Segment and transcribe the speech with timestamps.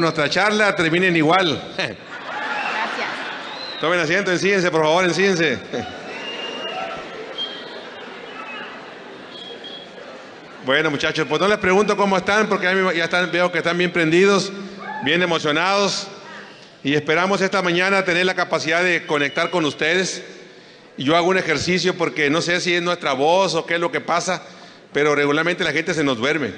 [0.00, 1.60] nuestra charla terminen igual.
[1.76, 1.98] Gracias.
[3.80, 5.58] Tomen asiento, ensíense, por favor, ensíense.
[10.64, 12.66] Bueno, muchachos, pues no les pregunto cómo están, porque
[12.96, 14.52] ya están, veo que están bien prendidos,
[15.02, 16.06] bien emocionados,
[16.84, 20.22] y esperamos esta mañana tener la capacidad de conectar con ustedes.
[20.96, 23.80] Y yo hago un ejercicio porque no sé si es nuestra voz o qué es
[23.80, 24.44] lo que pasa,
[24.92, 26.52] pero regularmente la gente se nos duerme.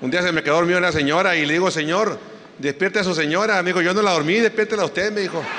[0.00, 2.18] Un día se me quedó dormida una señora y le digo, Señor,
[2.58, 3.62] despierte a su señora.
[3.62, 5.42] Me dijo, yo no la dormí, despiértela a usted, me dijo.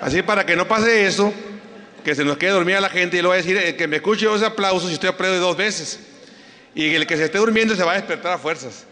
[0.00, 1.32] Así para que no pase eso,
[2.04, 3.96] que se nos quede dormida la gente y le voy a decir, el que me
[3.96, 5.98] escuche dos aplausos y usted aplaude dos veces.
[6.74, 8.84] Y el que se esté durmiendo se va a despertar a fuerzas.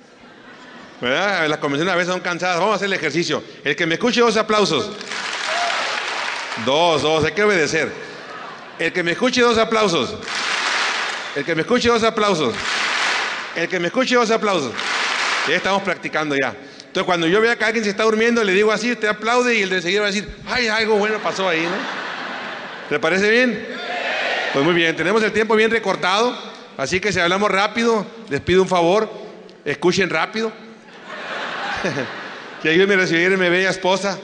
[1.00, 1.46] ¿Verdad?
[1.48, 2.58] Las convenciones a veces son cansadas.
[2.58, 3.44] Vamos a hacer el ejercicio.
[3.62, 4.90] El que me escuche dos aplausos.
[6.64, 7.92] Dos, dos, hay que obedecer.
[8.78, 10.16] El que me escuche dos aplausos.
[11.34, 12.54] El que me escuche dos aplausos.
[13.56, 14.72] El que me escuche dos aplausos.
[15.48, 16.54] Ya estamos practicando ya.
[16.94, 19.62] Entonces cuando yo vea que alguien se está durmiendo, le digo así, usted aplaude y
[19.62, 21.76] el de seguir va a decir, ay, algo bueno pasó ahí, ¿no?
[22.88, 23.66] ¿Le parece bien?
[24.52, 26.38] Pues muy bien, tenemos el tiempo bien recortado,
[26.76, 29.10] así que si hablamos rápido, les pido un favor,
[29.64, 30.52] escuchen rápido.
[32.62, 34.16] que ayúdenme a recibir a mi bella esposa,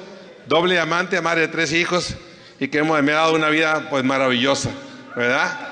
[0.46, 2.14] doble amante, madre de tres hijos,
[2.60, 4.70] y que me ha dado una vida pues maravillosa,
[5.16, 5.69] ¿verdad?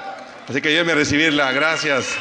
[0.48, 2.16] Así que ayúdenme a recibirla, gracias.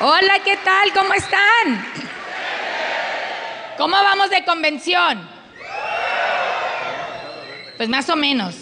[0.00, 0.92] Hola, ¿qué tal?
[0.92, 1.86] ¿Cómo están?
[3.78, 5.26] ¿Cómo vamos de convención?
[7.78, 8.54] Pues más o menos.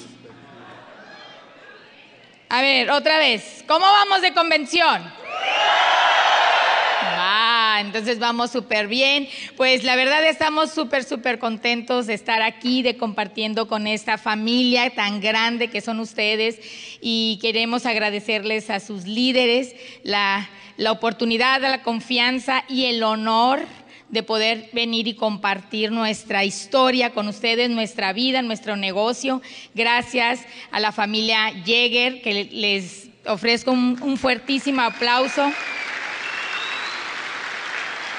[2.49, 3.65] A ver, otra vez.
[3.67, 5.13] ¿Cómo vamos de convención?
[7.81, 9.29] Entonces vamos súper bien.
[9.57, 14.91] Pues la verdad estamos súper, súper contentos de estar aquí, de compartiendo con esta familia
[14.91, 16.59] tan grande que son ustedes
[17.01, 23.67] y queremos agradecerles a sus líderes la, la oportunidad, la confianza y el honor
[24.09, 29.43] de poder venir y compartir nuestra historia con ustedes, nuestra vida, nuestro negocio.
[29.75, 30.41] Gracias
[30.71, 35.53] a la familia Jäger, que les ofrezco un, un fuertísimo aplauso.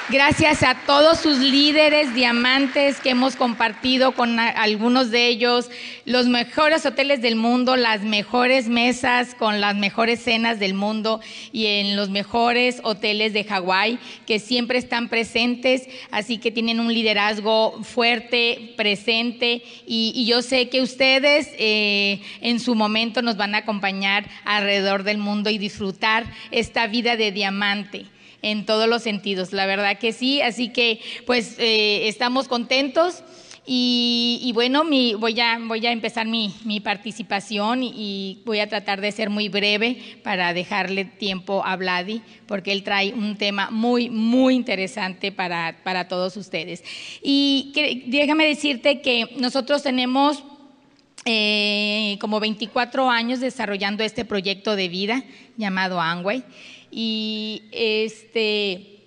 [0.09, 5.69] Gracias a todos sus líderes diamantes que hemos compartido con algunos de ellos,
[6.05, 11.19] los mejores hoteles del mundo, las mejores mesas con las mejores cenas del mundo
[11.51, 16.93] y en los mejores hoteles de Hawái que siempre están presentes, así que tienen un
[16.93, 23.59] liderazgo fuerte, presente y, yo sé que ustedes eh, en su momento nos van a
[23.59, 28.05] acompañar alrededor del mundo y disfrutar esta vida de diamante
[28.41, 33.23] en todos los sentidos, la verdad que sí, así que pues eh, estamos contentos.
[33.69, 39.11] Y, bueno, mi, voy, a, voy a empezar mi, participación y, voy a tratar de
[39.11, 44.55] ser muy breve para dejarle tiempo a Vladi, porque él trae un tema muy, muy
[44.55, 46.81] interesante para, para todos ustedes.
[47.21, 47.73] Y
[48.07, 50.45] déjame decirte que nosotros tenemos
[51.25, 55.25] eh, como 24 años desarrollando este proyecto de vida
[55.57, 56.41] llamado Angway.
[56.99, 59.03] Y, este,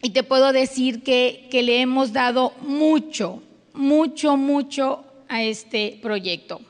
[0.00, 3.42] y te puedo decir que, que le hemos dado mucho,
[3.74, 6.60] mucho, mucho a este proyecto.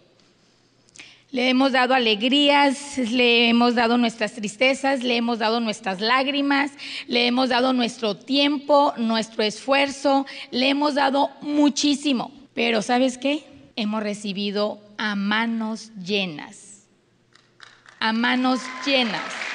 [1.31, 6.71] Le hemos dado alegrías, le hemos dado nuestras tristezas, le hemos dado nuestras lágrimas,
[7.07, 12.33] le hemos dado nuestro tiempo, nuestro esfuerzo, le hemos dado muchísimo.
[12.55, 13.45] Pero ¿sabes qué?
[13.77, 16.87] Hemos recibido a manos llenas,
[17.99, 19.50] a manos llenas.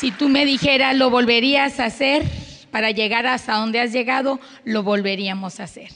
[0.00, 2.24] Si tú me dijeras, lo volverías a hacer
[2.70, 5.90] para llegar hasta donde has llegado, lo volveríamos a hacer.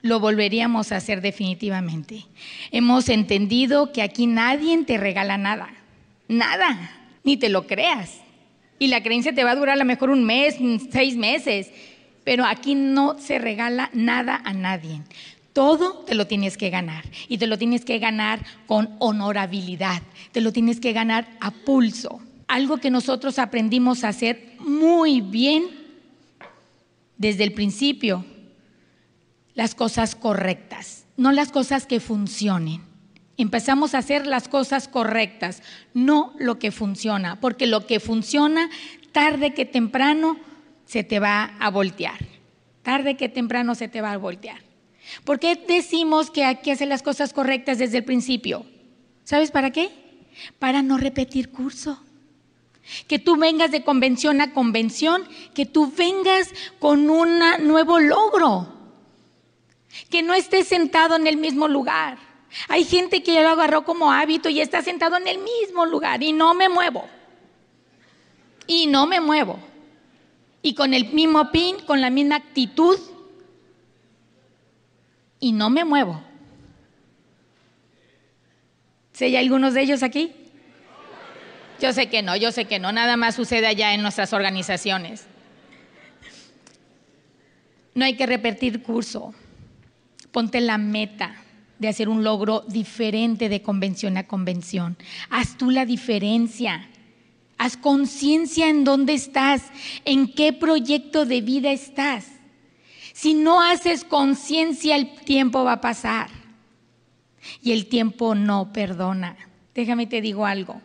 [0.00, 2.24] Lo volveríamos a hacer definitivamente.
[2.70, 5.68] Hemos entendido que aquí nadie te regala nada.
[6.26, 6.90] Nada.
[7.22, 8.18] Ni te lo creas.
[8.78, 10.56] Y la creencia te va a durar a lo mejor un mes,
[10.90, 11.70] seis meses.
[12.24, 15.02] Pero aquí no se regala nada a nadie.
[15.52, 20.00] Todo te lo tienes que ganar y te lo tienes que ganar con honorabilidad,
[20.32, 25.64] te lo tienes que ganar a pulso algo que nosotros aprendimos a hacer muy bien
[27.18, 28.24] desde el principio,
[29.54, 32.82] las cosas correctas, no las cosas que funcionen.
[33.36, 35.62] Empezamos a hacer las cosas correctas,
[35.94, 38.68] no lo que funciona, porque lo que funciona,
[39.12, 40.38] tarde que temprano,
[40.86, 42.18] se te va a voltear.
[42.82, 44.60] Tarde que temprano se te va a voltear.
[45.24, 48.64] ¿Por qué decimos que hay que hacer las cosas correctas desde el principio?
[49.24, 49.90] ¿Sabes para qué?
[50.58, 52.02] Para no repetir curso.
[53.06, 58.68] Que tú vengas de convención a convención, que tú vengas con un nuevo logro.
[60.10, 62.18] Que no estés sentado en el mismo lugar.
[62.68, 66.22] Hay gente que ya lo agarró como hábito y está sentado en el mismo lugar
[66.22, 67.04] y no me muevo.
[68.66, 69.58] Y no me muevo.
[70.62, 72.98] Y con el mismo pin, con la misma actitud.
[75.40, 76.22] Y no me muevo.
[79.12, 80.32] ¿Se hay algunos de ellos aquí?
[81.80, 85.26] Yo sé que no, yo sé que no, nada más sucede allá en nuestras organizaciones.
[87.94, 89.34] No hay que repetir curso.
[90.32, 91.34] Ponte la meta
[91.78, 94.96] de hacer un logro diferente de convención a convención.
[95.30, 96.88] Haz tú la diferencia.
[97.56, 99.62] Haz conciencia en dónde estás,
[100.04, 102.26] en qué proyecto de vida estás.
[103.12, 106.30] Si no haces conciencia, el tiempo va a pasar.
[107.62, 109.36] Y el tiempo no perdona.
[109.74, 110.80] Déjame te digo algo.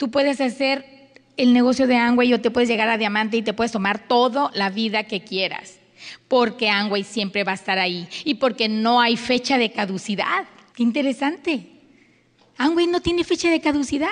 [0.00, 3.52] Tú puedes hacer el negocio de Angway o te puedes llegar a diamante y te
[3.52, 5.78] puedes tomar toda la vida que quieras,
[6.26, 10.46] porque Angway siempre va a estar ahí y porque no hay fecha de caducidad.
[10.74, 11.66] Qué interesante.
[12.56, 14.08] Angway no tiene fecha de caducidad.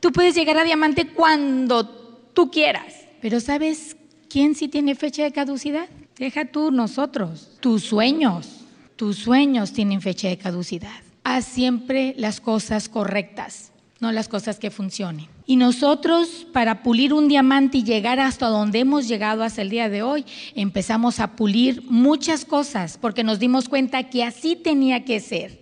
[0.00, 1.84] Tú puedes llegar a diamante cuando
[2.32, 3.98] tú quieras, pero ¿sabes
[4.30, 5.90] quién sí tiene fecha de caducidad?
[6.16, 8.64] Deja tú nosotros, tus sueños.
[8.96, 11.02] Tus sueños tienen fecha de caducidad.
[11.22, 15.26] Haz siempre las cosas correctas no las cosas que funcionen.
[15.46, 19.88] Y nosotros, para pulir un diamante y llegar hasta donde hemos llegado hasta el día
[19.88, 20.24] de hoy,
[20.54, 25.58] empezamos a pulir muchas cosas porque nos dimos cuenta que así tenía que ser,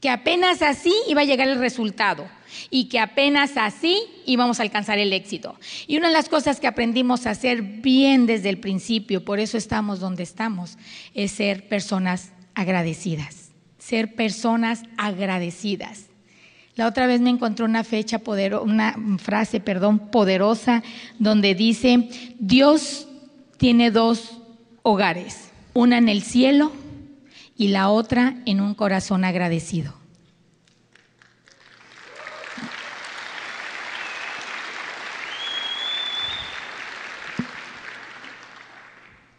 [0.00, 2.26] que apenas así iba a llegar el resultado
[2.70, 5.56] y que apenas así íbamos a alcanzar el éxito.
[5.86, 9.56] Y una de las cosas que aprendimos a hacer bien desde el principio, por eso
[9.56, 10.76] estamos donde estamos,
[11.14, 16.09] es ser personas agradecidas, ser personas agradecidas.
[16.80, 18.20] La otra vez me encontré una fecha
[18.62, 20.82] una frase, perdón, poderosa
[21.18, 23.06] donde dice, Dios
[23.58, 24.38] tiene dos
[24.82, 26.72] hogares, una en el cielo
[27.54, 29.99] y la otra en un corazón agradecido.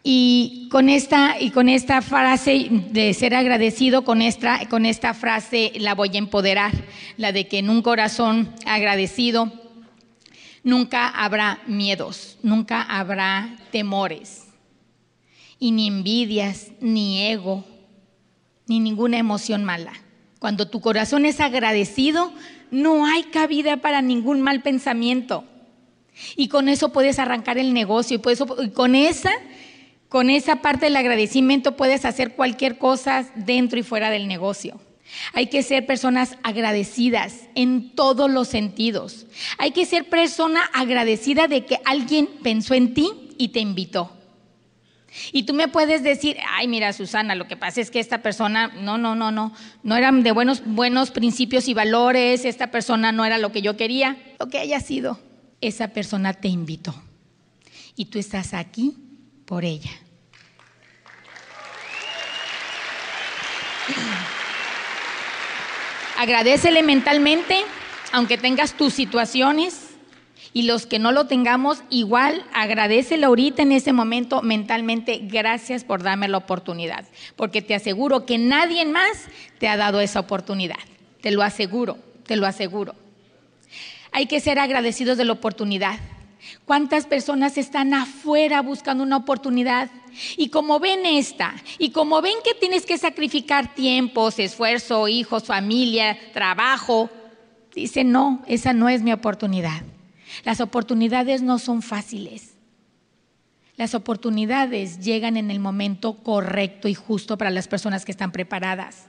[0.04, 5.74] Y con esta, y con esta frase de ser agradecido, con esta, con esta frase
[5.76, 6.72] la voy a empoderar,
[7.18, 9.52] la de que en un corazón agradecido
[10.64, 14.48] nunca habrá miedos, nunca habrá temores,
[15.60, 17.64] y ni envidias, ni ego,
[18.66, 19.94] ni ninguna emoción mala.
[20.40, 22.34] Cuando tu corazón es agradecido,
[22.72, 25.44] no hay cabida para ningún mal pensamiento.
[26.36, 29.32] Y con eso puedes arrancar el negocio y, y con esa
[30.12, 34.78] con esa parte del agradecimiento puedes hacer cualquier cosa dentro y fuera del negocio.
[35.32, 39.26] Hay que ser personas agradecidas en todos los sentidos.
[39.58, 44.12] Hay que ser persona agradecida de que alguien pensó en ti y te invitó.
[45.32, 48.68] Y tú me puedes decir, ay, mira, Susana, lo que pasa es que esta persona,
[48.68, 53.24] no, no, no, no, no eran de buenos, buenos principios y valores, esta persona no
[53.24, 55.22] era lo que yo quería, lo que haya sido.
[55.62, 56.94] Esa persona te invitó.
[57.96, 58.94] Y tú estás aquí
[59.52, 59.92] por ella.
[66.18, 67.58] Agradecele mentalmente,
[68.14, 69.90] aunque tengas tus situaciones,
[70.54, 76.02] y los que no lo tengamos, igual agradecele ahorita en ese momento mentalmente, gracias por
[76.02, 77.04] darme la oportunidad,
[77.36, 79.26] porque te aseguro que nadie más
[79.60, 80.80] te ha dado esa oportunidad,
[81.20, 82.96] te lo aseguro, te lo aseguro.
[84.14, 86.00] Hay que ser agradecidos de la oportunidad.
[86.66, 89.90] ¿Cuántas personas están afuera buscando una oportunidad?
[90.38, 96.18] Y como ven esta, y como ven que tienes que sacrificar tiempos, esfuerzo, hijos, familia,
[96.34, 97.10] trabajo,
[97.74, 99.84] dicen, no, esa no es mi oportunidad.
[100.44, 102.56] Las oportunidades no son fáciles.
[103.78, 109.06] Las oportunidades llegan en el momento correcto y justo para las personas que están preparadas.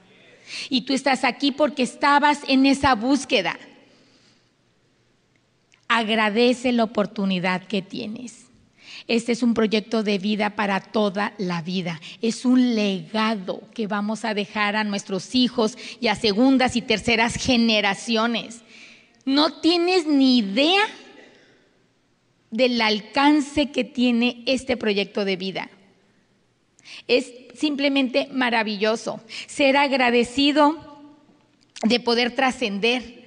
[0.69, 3.57] Y tú estás aquí porque estabas en esa búsqueda.
[5.95, 8.47] Agradece la oportunidad que tienes.
[9.07, 12.01] Este es un proyecto de vida para toda la vida.
[12.19, 17.35] Es un legado que vamos a dejar a nuestros hijos y a segundas y terceras
[17.35, 18.61] generaciones.
[19.23, 20.83] No tienes ni idea
[22.49, 25.69] del alcance que tiene este proyecto de vida.
[27.07, 31.03] Es simplemente maravilloso ser agradecido
[31.83, 33.22] de poder trascender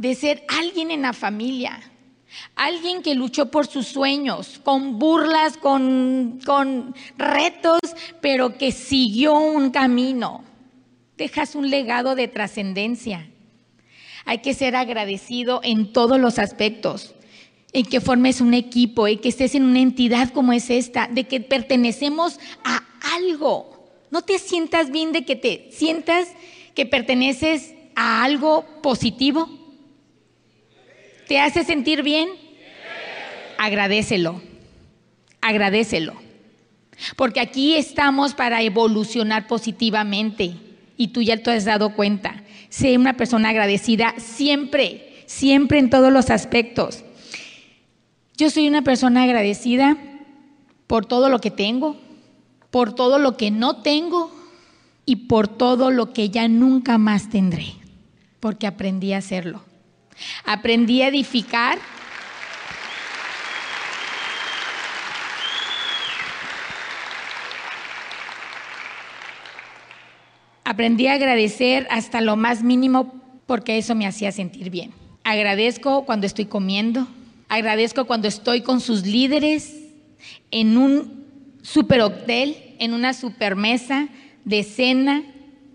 [0.00, 1.78] de ser alguien en la familia,
[2.56, 7.80] alguien que luchó por sus sueños, con burlas, con, con retos,
[8.22, 10.42] pero que siguió un camino.
[11.18, 13.28] Dejas un legado de trascendencia.
[14.24, 17.14] Hay que ser agradecido en todos los aspectos,
[17.74, 21.24] en que formes un equipo, en que estés en una entidad como es esta, de
[21.24, 22.82] que pertenecemos a
[23.16, 23.86] algo.
[24.10, 26.28] ¿No te sientas bien de que te sientas
[26.74, 29.59] que perteneces a algo positivo?
[31.30, 32.28] ¿Te hace sentir bien?
[33.56, 34.42] Agradecelo.
[35.40, 36.14] Agradecelo.
[37.14, 40.56] Porque aquí estamos para evolucionar positivamente
[40.96, 42.42] y tú ya te has dado cuenta.
[42.68, 47.04] Sé una persona agradecida siempre, siempre en todos los aspectos.
[48.36, 49.98] Yo soy una persona agradecida
[50.88, 51.96] por todo lo que tengo,
[52.72, 54.32] por todo lo que no tengo
[55.06, 57.66] y por todo lo que ya nunca más tendré,
[58.40, 59.69] porque aprendí a hacerlo.
[60.44, 61.78] Aprendí a edificar
[70.70, 73.12] Aprendí a agradecer hasta lo más mínimo
[73.46, 74.92] porque eso me hacía sentir bien.
[75.24, 77.08] Agradezco cuando estoy comiendo,
[77.48, 79.74] agradezco cuando estoy con sus líderes
[80.52, 81.26] en un
[81.62, 84.10] super hotel, en una super mesa
[84.44, 85.24] de cena.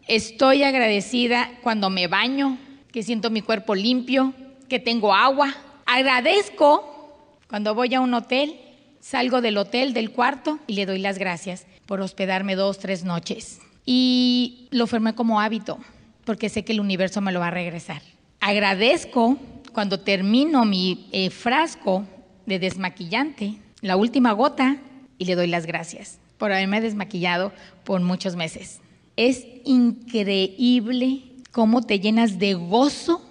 [0.08, 2.58] Estoy agradecida cuando me baño,
[2.96, 4.34] que siento mi cuerpo limpio,
[4.70, 5.54] que tengo agua.
[5.86, 8.56] Agradezco cuando voy a un hotel,
[9.02, 13.60] salgo del hotel, del cuarto y le doy las gracias por hospedarme dos, tres noches
[13.86, 15.78] y lo formé como hábito,
[16.24, 18.02] porque sé que el universo me lo va a regresar.
[18.40, 19.38] Agradezco
[19.74, 22.06] cuando termino mi eh, frasco
[22.46, 24.78] de desmaquillante, la última gota,
[25.18, 27.52] y le doy las gracias por haberme desmaquillado
[27.84, 28.80] por muchos meses.
[29.18, 33.22] Es increíble cómo te llenas de gozo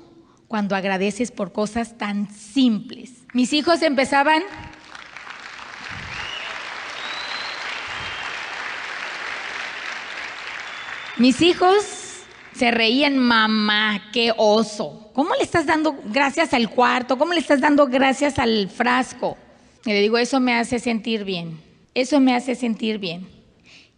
[0.48, 3.12] cuando agradeces por cosas tan simples.
[3.34, 4.42] Mis hijos empezaban
[11.18, 11.84] Mis hijos
[12.54, 15.10] se reían, mamá, qué oso.
[15.12, 17.18] ¿Cómo le estás dando gracias al cuarto?
[17.18, 19.36] ¿Cómo le estás dando gracias al frasco?
[19.84, 21.60] Y le digo, eso me hace sentir bien.
[21.92, 23.28] Eso me hace sentir bien.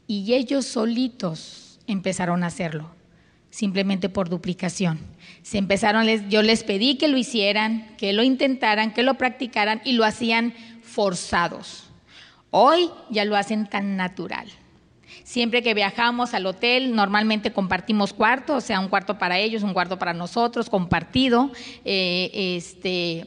[0.09, 2.96] Y ellos solitos empezaron a hacerlo,
[3.56, 4.98] simplemente por duplicación.
[5.40, 9.92] Se empezaron, yo les pedí que lo hicieran, que lo intentaran, que lo practicaran y
[9.92, 11.84] lo hacían forzados.
[12.50, 14.46] Hoy ya lo hacen tan natural.
[15.25, 19.72] Siempre que viajamos al hotel, normalmente compartimos cuartos, o sea, un cuarto para ellos, un
[19.72, 21.50] cuarto para nosotros, compartido.
[21.86, 23.26] Eh, este,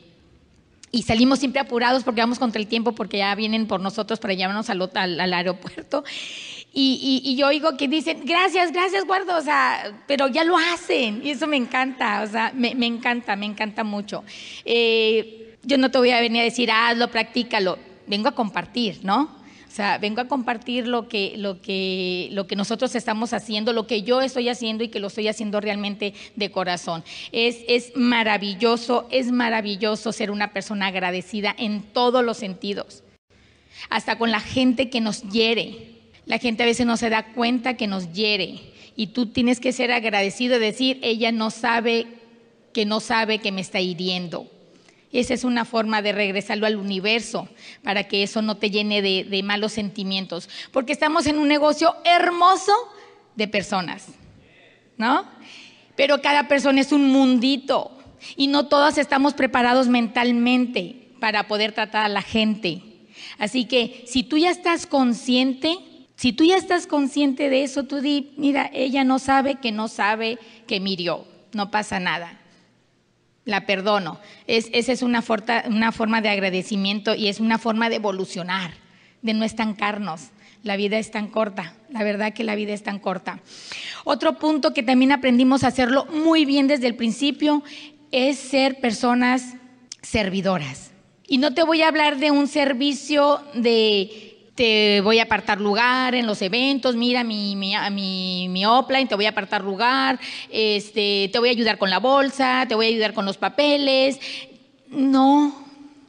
[0.91, 4.33] y salimos siempre apurados porque vamos contra el tiempo, porque ya vienen por nosotros para
[4.33, 6.03] llevarnos al, al, aeropuerto.
[6.72, 11.32] Y, yo oigo que dicen, gracias, gracias, guardo, o sea, pero ya lo hacen, y
[11.32, 14.24] eso me encanta, o sea, me, encanta, me encanta mucho.
[14.66, 19.40] Eh, yo no te voy a venir a decir, hazlo, practícalo, vengo a compartir, ¿no?
[19.68, 23.86] O sea, vengo a compartir lo que, lo, que, lo que nosotros estamos haciendo, lo
[23.86, 27.04] que yo estoy haciendo y que lo estoy haciendo realmente de corazón.
[27.32, 33.04] Es, es maravilloso, es maravilloso ser una persona agradecida en todos los sentidos.
[33.92, 35.99] Hasta con la gente que nos hiere.
[36.29, 38.62] La gente a veces no se da cuenta que nos hiere.
[38.95, 42.07] Y tú tienes que ser agradecido y decir, ella no sabe
[42.71, 44.50] que no sabe que me está hiriendo
[45.12, 47.50] esa es una forma de regresarlo al universo
[47.83, 50.50] para que eso no te llene de, malos sentimientos.
[50.71, 52.74] Porque estamos en un negocio hermoso
[53.36, 54.07] de personas,
[54.98, 55.25] ¿no?
[55.95, 57.91] Pero cada persona es un mundito
[58.36, 62.83] y no todas estamos preparados mentalmente para poder tratar a la gente.
[63.39, 65.75] Así que si tú ya estás consciente,
[66.20, 69.88] si tú ya estás consciente de eso, tú di, mira, ella no sabe que no
[69.88, 72.40] sabe que mirió, no pasa nada
[73.46, 74.20] la perdono.
[74.48, 75.24] esa es una,
[75.68, 78.72] una forma de agradecimiento y es una forma de evolucionar,
[79.22, 80.30] de no estancarnos.
[80.62, 83.40] La vida es tan corta, la verdad que la vida es tan corta.
[84.04, 87.64] Otro punto que también aprendimos a hacerlo muy bien desde el principio
[88.12, 89.56] es ser personas
[90.02, 90.92] servidoras.
[91.28, 94.28] Y no te voy a hablar de un servicio de
[94.60, 99.16] te voy a apartar lugar en los eventos, mira mi, mi, mi, mi offline, te
[99.16, 100.20] voy a apartar lugar,
[100.51, 104.20] este, te voy a ayudar con la bolsa, te voy a ayudar con los papeles.
[104.89, 105.56] No,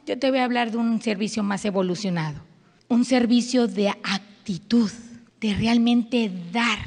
[0.05, 2.41] yo te voy a hablar de un servicio más evolucionado,
[2.89, 4.91] un servicio de actitud,
[5.39, 6.79] de realmente dar,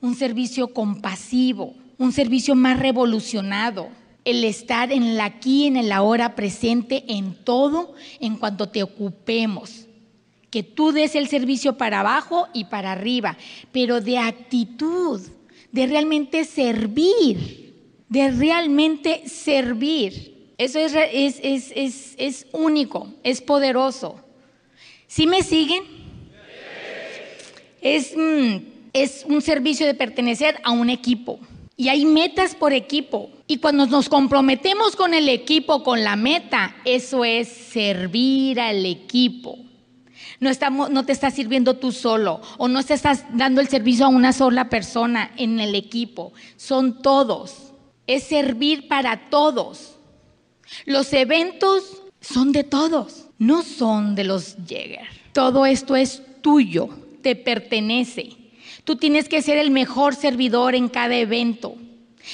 [0.00, 3.88] un servicio compasivo, un servicio más revolucionado,
[4.24, 9.87] el estar en la aquí, en el ahora presente, en todo, en cuanto te ocupemos
[10.50, 13.36] que tú des el servicio para abajo y para arriba,
[13.72, 15.20] pero de actitud,
[15.72, 17.74] de realmente servir,
[18.08, 20.52] de realmente servir.
[20.56, 20.94] Eso es,
[21.42, 24.16] es, es, único, es poderoso.
[25.06, 25.84] ¿Sí me siguen?
[27.80, 28.56] Es, mm,
[28.92, 31.38] es un servicio de pertenecer a un equipo.
[31.76, 33.30] Y hay metas por equipo.
[33.46, 39.58] Y cuando nos comprometemos con el equipo, con la meta, eso es servir al equipo.
[40.40, 44.06] No, estamos, no te estás sirviendo tú solo o no te estás dando el servicio
[44.06, 46.32] a una sola persona en el equipo.
[46.56, 47.72] Son todos.
[48.06, 49.96] Es servir para todos.
[50.84, 55.06] Los eventos son de todos, no son de los Jäger.
[55.32, 56.88] Todo esto es tuyo,
[57.22, 58.36] te pertenece.
[58.84, 61.76] Tú tienes que ser el mejor servidor en cada evento.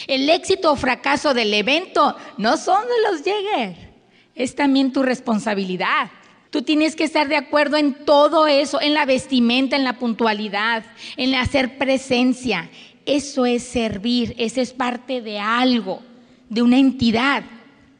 [0.06, 3.94] El éxito o fracaso del evento no son de los Jäger,
[4.34, 6.10] es también tu responsabilidad.
[6.54, 10.84] Tú tienes que estar de acuerdo en todo eso, en la vestimenta, en la puntualidad,
[11.16, 12.70] en hacer presencia.
[13.06, 16.00] Eso es servir, eso es parte de algo,
[16.48, 17.42] de una entidad.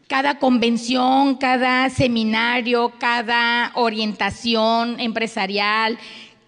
[0.07, 5.99] Cada convención, cada seminario, cada orientación empresarial,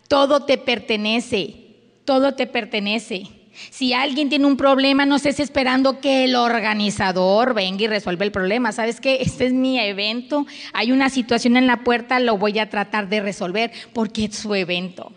[0.06, 1.56] todo te pertenece,
[2.04, 3.36] todo te pertenece.
[3.70, 8.32] Si alguien tiene un problema, no estés esperando que el organizador venga y resuelva el
[8.32, 8.72] problema.
[8.72, 9.18] ¿Sabes qué?
[9.20, 13.20] Este es mi evento, hay una situación en la puerta, lo voy a tratar de
[13.20, 15.12] resolver porque es su evento.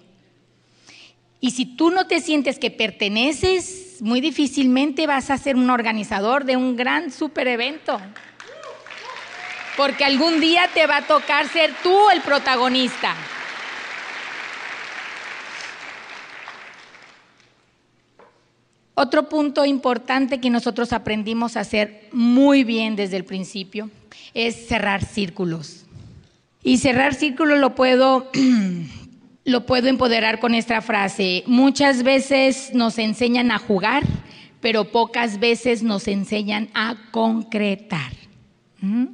[1.41, 6.43] Y si tú no te sientes que perteneces, muy difícilmente vas a ser un organizador
[6.43, 8.00] de un gran super evento.
[9.77, 13.15] Porque algún día te va a tocar ser tú el protagonista.
[19.01, 23.89] Otro punto importante que nosotros aprendimos a hacer muy bien desde el principio
[24.34, 25.86] es cerrar círculos.
[26.63, 28.29] Y cerrar círculos lo puedo,
[29.46, 31.46] lo puedo empoderar con esta frase.
[31.48, 34.03] Muchas veces nos enseñan a jugar,
[34.60, 38.12] pero pocas veces nos enseñan a concretar.
[38.82, 39.06] ¿Mm?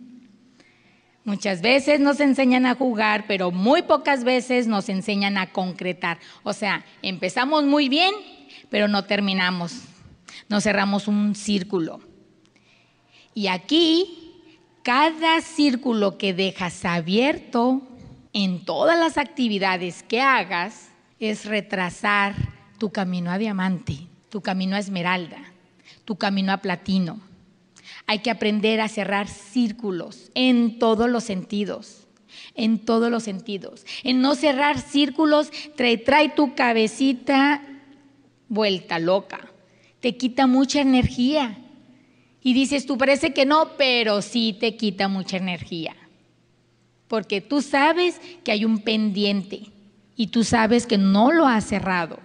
[1.26, 6.18] Muchas veces nos enseñan a jugar, pero muy pocas veces nos enseñan a concretar.
[6.42, 8.14] O sea, empezamos muy bien,
[8.76, 9.84] pero no terminamos,
[10.50, 12.02] no cerramos un círculo.
[13.34, 14.34] Y aquí,
[14.84, 17.84] cada círculo que dejas abierto
[18.34, 20.90] en todas las actividades que hagas
[21.22, 22.36] es retrasar
[22.78, 25.38] tu camino a diamante, tu camino a esmeralda,
[26.04, 27.22] tu camino a platino.
[28.08, 32.02] Hay que aprender a cerrar círculos en todos los sentidos
[32.54, 33.86] en todos los sentidos.
[34.04, 37.62] En no cerrar círculos, trae, trae tu cabecita
[38.50, 39.52] vuelta loca,
[40.00, 41.58] te quita mucha energía.
[42.42, 45.96] Y dices, tú parece que no, pero sí te quita mucha energía.
[47.08, 49.72] Porque tú sabes que hay un pendiente
[50.16, 52.20] y tú sabes que no lo has cerrado.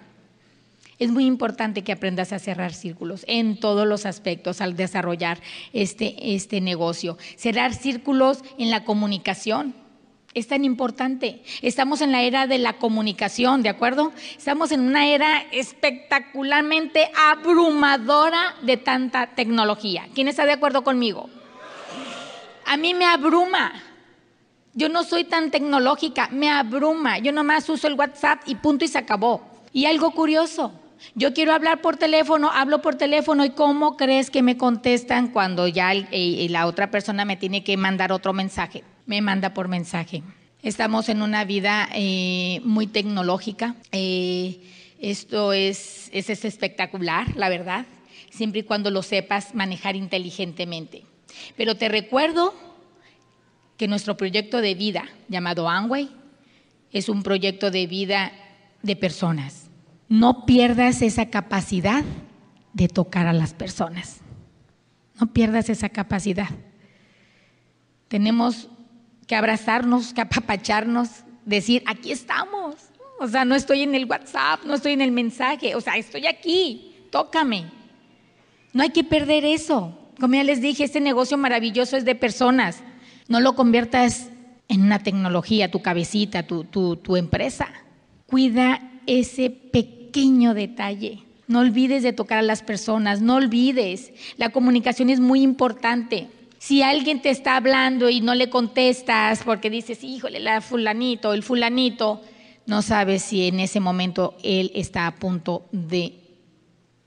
[0.99, 5.41] Es muy importante que aprendas a cerrar círculos en todos los aspectos al desarrollar
[5.73, 7.17] este, este negocio.
[7.37, 9.75] Cerrar círculos en la comunicación.
[10.33, 11.43] Es tan importante.
[11.61, 14.13] Estamos en la era de la comunicación, ¿de acuerdo?
[14.37, 20.07] Estamos en una era espectacularmente abrumadora de tanta tecnología.
[20.15, 21.29] ¿Quién está de acuerdo conmigo?
[22.65, 23.73] A mí me abruma.
[24.73, 27.19] Yo no soy tan tecnológica, me abruma.
[27.19, 29.45] Yo nomás uso el WhatsApp y punto y se acabó.
[29.73, 30.73] Y algo curioso,
[31.17, 35.67] yo quiero hablar por teléfono, hablo por teléfono y ¿cómo crees que me contestan cuando
[35.67, 38.85] ya la otra persona me tiene que mandar otro mensaje?
[39.07, 40.23] Me manda por mensaje.
[40.63, 43.77] Estamos en una vida eh, muy tecnológica.
[43.93, 44.61] Eh,
[45.01, 47.87] esto es, es, espectacular, la verdad,
[48.31, 51.05] siempre y cuando lo sepas manejar inteligentemente.
[51.57, 52.55] Pero te recuerdo
[53.79, 56.11] que nuestro proyecto de vida, llamado Anway,
[56.93, 58.33] es un proyecto de vida
[58.83, 59.71] de personas.
[60.09, 62.05] No pierdas esa capacidad
[62.75, 64.21] de tocar a las personas.
[65.19, 66.49] No pierdas esa capacidad.
[68.09, 68.69] Tenemos
[69.31, 71.09] que abrazarnos, que apapacharnos,
[71.45, 72.75] decir, aquí estamos.
[73.21, 76.27] O sea, no estoy en el WhatsApp, no estoy en el mensaje, o sea, estoy
[76.27, 77.67] aquí, tócame.
[78.73, 79.97] No hay que perder eso.
[80.19, 82.83] Como ya les dije, este negocio maravilloso es de personas.
[83.29, 84.31] No lo conviertas
[84.67, 87.69] en una tecnología, tu cabecita, tu, tu, tu empresa.
[88.27, 91.23] Cuida ese pequeño detalle.
[91.47, 94.13] No olvides de tocar a las personas, no olvides.
[94.39, 96.27] La comunicación es muy importante.
[96.61, 101.43] Si alguien te está hablando y no le contestas porque dices, híjole, la fulanito, el
[101.43, 102.21] fulanito,
[102.67, 106.21] no sabes si en ese momento él está a punto de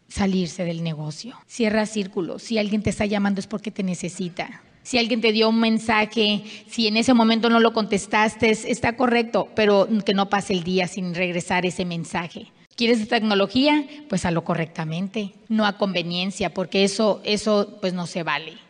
[0.08, 1.38] salirse del negocio.
[1.46, 2.42] Cierra círculos.
[2.42, 4.64] Si alguien te está llamando es porque te necesita.
[4.82, 9.50] Si alguien te dio un mensaje, si en ese momento no lo contestaste, está correcto,
[9.56, 12.48] pero que no pase el día sin regresar ese mensaje.
[12.76, 13.86] ¿Quieres tecnología?
[14.10, 18.64] Pues hazlo correctamente, no a conveniencia, porque eso, eso pues no se vale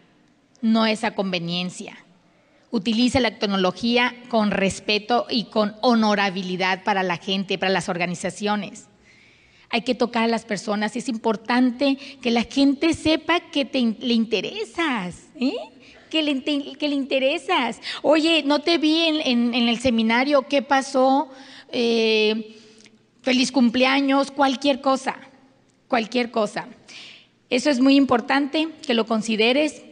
[0.63, 1.97] no es a conveniencia.
[2.71, 8.88] Utiliza la tecnología con respeto y con honorabilidad para la gente, para las organizaciones.
[9.69, 10.95] Hay que tocar a las personas.
[10.95, 15.54] Es importante que la gente sepa que te, le interesas, ¿eh?
[16.10, 17.82] que le, que le interesas.
[18.02, 21.30] Oye, no te vi en, el seminario, ¿qué pasó?
[21.73, 22.56] Eh,
[23.21, 25.17] feliz cumpleaños, cualquier cosa,
[25.89, 26.69] cualquier cosa.
[27.49, 29.84] Eso es muy importante que lo consideres.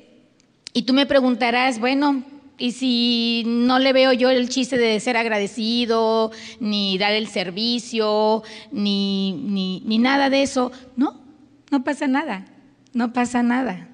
[0.74, 2.24] Y tú me preguntarás, bueno,
[2.58, 8.44] y si no le veo yo el chiste de ser agradecido, ni dar el servicio,
[8.72, 11.20] ni, ni, nada de eso, no,
[11.72, 12.46] no pasa nada,
[12.94, 13.90] no pasa nada.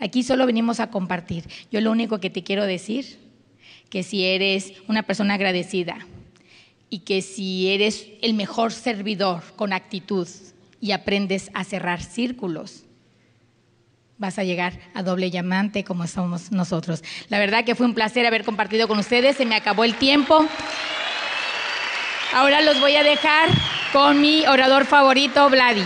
[0.00, 1.44] Aquí solo venimos a compartir.
[1.70, 3.18] Yo lo único que te quiero decir,
[3.90, 5.98] que si eres una persona agradecida
[6.90, 10.26] y que si eres el mejor servidor con actitud
[10.80, 12.84] y aprendes a cerrar círculos,
[14.18, 17.02] vas a llegar a doble llamante como somos nosotros.
[17.28, 20.46] La verdad que fue un placer haber compartido con ustedes, se me acabó el tiempo.
[22.32, 23.48] Ahora los voy a dejar
[23.92, 25.84] con mi orador favorito, Vladi.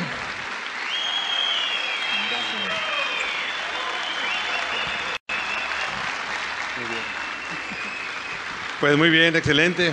[8.81, 9.93] Pues muy bien, excelente.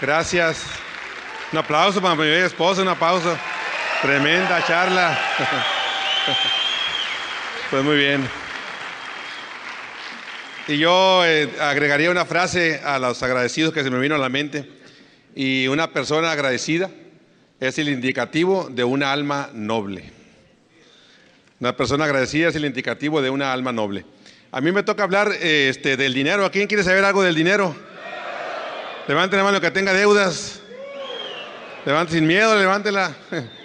[0.00, 0.66] Gracias.
[1.52, 3.38] Un aplauso para mi esposa, una pausa.
[4.02, 5.16] Tremenda charla.
[7.70, 8.28] Pues muy bien.
[10.68, 14.28] Y yo eh, agregaría una frase a los agradecidos que se me vino a la
[14.28, 14.68] mente.
[15.34, 16.90] Y una persona agradecida
[17.58, 20.12] es el indicativo de una alma noble.
[21.58, 24.04] Una persona agradecida es el indicativo de una alma noble.
[24.52, 26.44] A mí me toca hablar este, del dinero.
[26.44, 27.74] ¿A quién quiere saber algo del dinero?
[29.08, 30.60] Levante la mano que tenga deudas.
[31.84, 33.14] Levante sin miedo, levántela.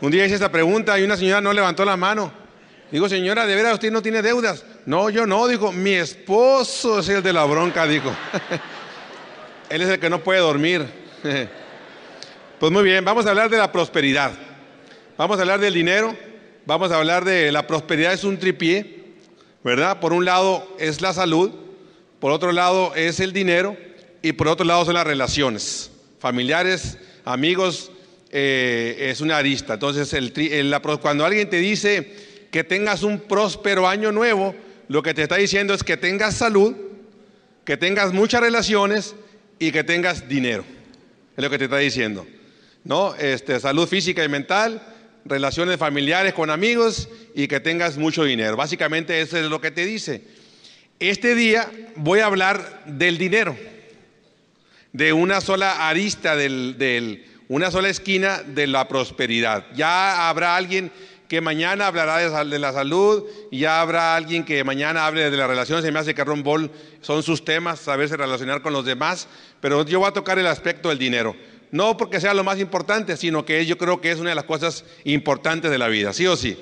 [0.00, 2.32] Un día hice esta pregunta y una señora no levantó la mano.
[2.90, 4.64] Digo, señora, ¿de veras usted no tiene deudas?
[4.86, 8.10] No, yo no, dijo, mi esposo es el de la bronca, dijo.
[9.68, 10.86] Él es el que no puede dormir.
[12.58, 14.32] Pues muy bien, vamos a hablar de la prosperidad.
[15.16, 16.16] Vamos a hablar del dinero,
[16.66, 19.14] vamos a hablar de la prosperidad es un tripié,
[19.62, 20.00] ¿verdad?
[20.00, 21.52] Por un lado es la salud,
[22.18, 23.76] por otro lado es el dinero
[24.22, 27.92] y por otro lado son las relaciones, familiares, amigos,
[28.30, 29.74] eh, es una arista.
[29.74, 30.14] Entonces,
[31.00, 32.14] cuando alguien te dice
[32.50, 34.54] que tengas un próspero año nuevo,
[34.88, 36.74] lo que te está diciendo es que tengas salud,
[37.64, 39.14] que tengas muchas relaciones
[39.58, 40.64] y que tengas dinero.
[41.36, 42.26] Es lo que te está diciendo.
[42.84, 43.14] ¿No?
[43.16, 44.82] Este, salud física y mental,
[45.24, 48.56] relaciones familiares con amigos y que tengas mucho dinero.
[48.56, 50.22] Básicamente eso es lo que te dice.
[51.00, 53.56] Este día voy a hablar del dinero,
[54.92, 59.66] de una sola arista del, del una sola esquina de la prosperidad.
[59.74, 60.92] Ya habrá alguien
[61.28, 65.84] que mañana hablará de, la salud, ya habrá alguien que mañana hable de las relaciones.
[65.84, 66.70] Se me hace que Ron Ball
[67.02, 69.28] son sus temas, saberse relacionar con los demás,
[69.60, 71.36] pero yo voy a tocar el aspecto del dinero.
[71.70, 74.44] No porque sea lo más importante, sino que yo creo que es una de las
[74.44, 76.56] cosas importantes de la vida, ¿sí o sí?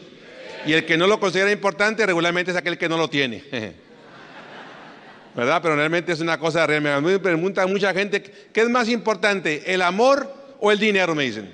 [0.67, 3.45] Y el que no lo considera importante regularmente es aquel que no lo tiene.
[5.37, 5.61] ¿Verdad?
[5.63, 7.03] Pero realmente es una cosa real.
[7.03, 8.21] Me pregunta mucha gente,
[8.53, 11.53] ¿qué es más importante, el amor o el dinero, me dicen.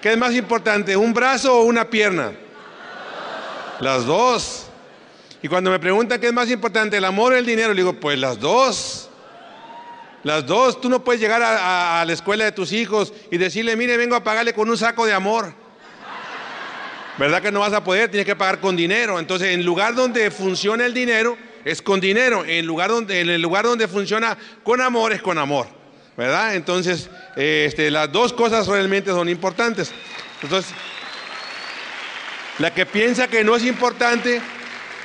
[0.00, 2.32] ¿Qué es más importante, un brazo o una pierna?
[3.78, 4.66] Las dos.
[5.42, 7.94] Y cuando me preguntan qué es más importante, el amor o el dinero, le digo,
[7.94, 9.08] pues las dos.
[10.24, 10.80] Las dos.
[10.80, 14.16] Tú no puedes llegar a, a la escuela de tus hijos y decirle, mire, vengo
[14.16, 15.54] a pagarle con un saco de amor.
[17.18, 18.10] ¿Verdad que no vas a poder?
[18.10, 19.18] Tienes que pagar con dinero.
[19.18, 22.44] Entonces, en lugar donde funciona el dinero, es con dinero.
[22.44, 25.66] En, el lugar donde funciona con amor, es con amor.
[26.16, 26.54] ¿Verdad?
[26.54, 29.92] Entonces, este, las dos cosas realmente son importantes.
[30.42, 30.72] Entonces,
[32.58, 34.40] la que piensa que no es importante,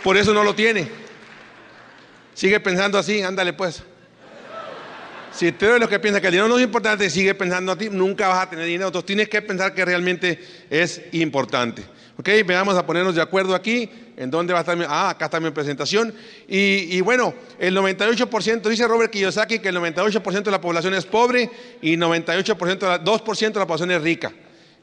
[0.03, 0.89] por eso no lo tiene.
[2.33, 3.83] Sigue pensando así, ándale pues.
[5.31, 7.77] Si tú eres los que piensa que el dinero no es importante, sigue pensando a
[7.77, 8.87] ti, nunca vas a tener dinero.
[8.87, 10.39] Entonces tienes que pensar que realmente
[10.69, 11.83] es importante.
[12.19, 13.89] Ok, veamos a ponernos de acuerdo aquí.
[14.17, 14.85] ¿En dónde va a estar mi.?
[14.87, 16.11] Ah, acá está mi presentación.
[16.47, 21.49] Y, bueno, el 98%, dice Robert Kiyosaki que el 98% de la población es pobre
[21.79, 24.33] y 98%, 2% de la población es rica.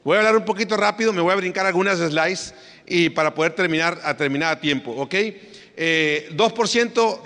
[0.05, 2.53] Voy a hablar un poquito rápido, me voy a brincar algunas slides
[2.85, 5.13] y para poder terminar a terminar a tiempo, ¿ok?
[5.13, 5.35] 2%
[5.75, 6.29] eh,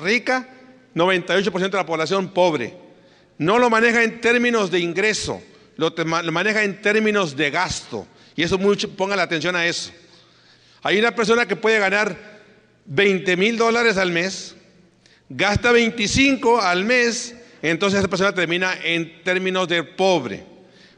[0.01, 0.47] rica,
[0.95, 2.73] 98% de la población pobre.
[3.37, 5.41] No lo maneja en términos de ingreso,
[5.75, 8.07] lo, lo maneja en términos de gasto.
[8.35, 9.91] Y eso mucho, ponga la atención a eso.
[10.81, 12.15] Hay una persona que puede ganar
[12.85, 14.55] 20 mil dólares al mes,
[15.29, 20.43] gasta 25 al mes, entonces esa persona termina en términos de pobre.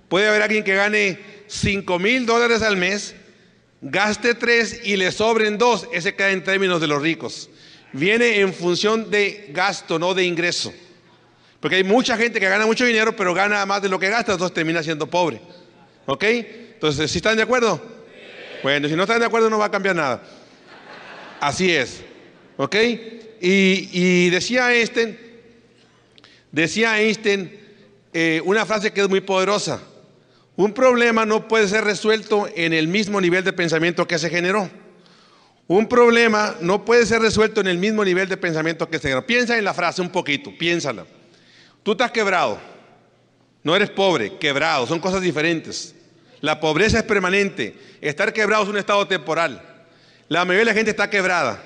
[0.07, 3.15] Puede haber alguien que gane 5 mil dólares al mes,
[3.81, 7.49] gaste 3 y le sobren 2, ese queda en términos de los ricos.
[7.93, 10.73] Viene en función de gasto, no de ingreso.
[11.59, 14.33] Porque hay mucha gente que gana mucho dinero, pero gana más de lo que gasta,
[14.33, 15.41] entonces termina siendo pobre.
[16.05, 16.23] ¿Ok?
[16.81, 17.79] Entonces, ¿sí están de acuerdo?
[18.63, 20.23] Bueno, si no están de acuerdo no va a cambiar nada.
[21.39, 22.01] Así es.
[22.57, 22.75] ¿Ok?
[23.39, 25.15] Y, decía Einstein,
[26.51, 27.55] decía Einstein
[28.13, 29.79] eh, una frase que es muy poderosa.
[30.55, 34.67] Un problema no puede ser resuelto en el mismo nivel de pensamiento que se generó.
[35.67, 39.27] Un problema no puede ser resuelto en el mismo nivel de pensamiento que se generó.
[39.27, 41.05] Piensa en la frase un poquito, piénsala.
[41.83, 42.59] Tú estás quebrado,
[43.61, 45.93] no eres pobre, quebrado, son cosas diferentes.
[46.41, 49.61] La pobreza es permanente, estar quebrado es un estado temporal.
[50.27, 51.61] La mayoría de la gente está quebrada.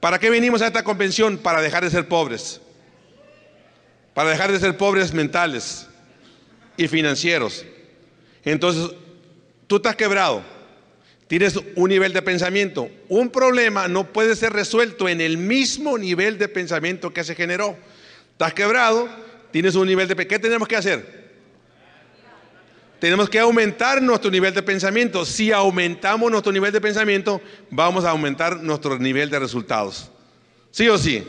[0.00, 1.38] ¿Para qué venimos a esta convención?
[1.38, 2.60] Para dejar de ser pobres.
[4.12, 5.86] Para dejar de ser pobres mentales
[6.76, 7.64] y financieros.
[8.44, 8.90] Entonces,
[9.66, 10.42] tú estás quebrado,
[11.26, 12.90] tienes un nivel de pensamiento.
[13.08, 17.76] Un problema no puede ser resuelto en el mismo nivel de pensamiento que se generó.
[18.32, 19.08] Estás quebrado,
[19.52, 20.26] tienes un nivel de...
[20.26, 21.27] ¿Qué tenemos que hacer?
[23.00, 25.24] Tenemos que aumentar nuestro nivel de pensamiento.
[25.24, 30.10] Si aumentamos nuestro nivel de pensamiento, vamos a aumentar nuestro nivel de resultados.
[30.72, 31.24] ¿Sí o sí?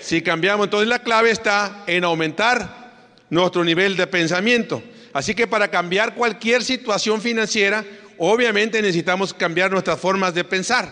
[0.00, 4.82] Si cambiamos, entonces la clave está en aumentar nuestro nivel de pensamiento.
[5.14, 7.82] Así que para cambiar cualquier situación financiera,
[8.18, 10.90] obviamente necesitamos cambiar nuestras formas de pensar.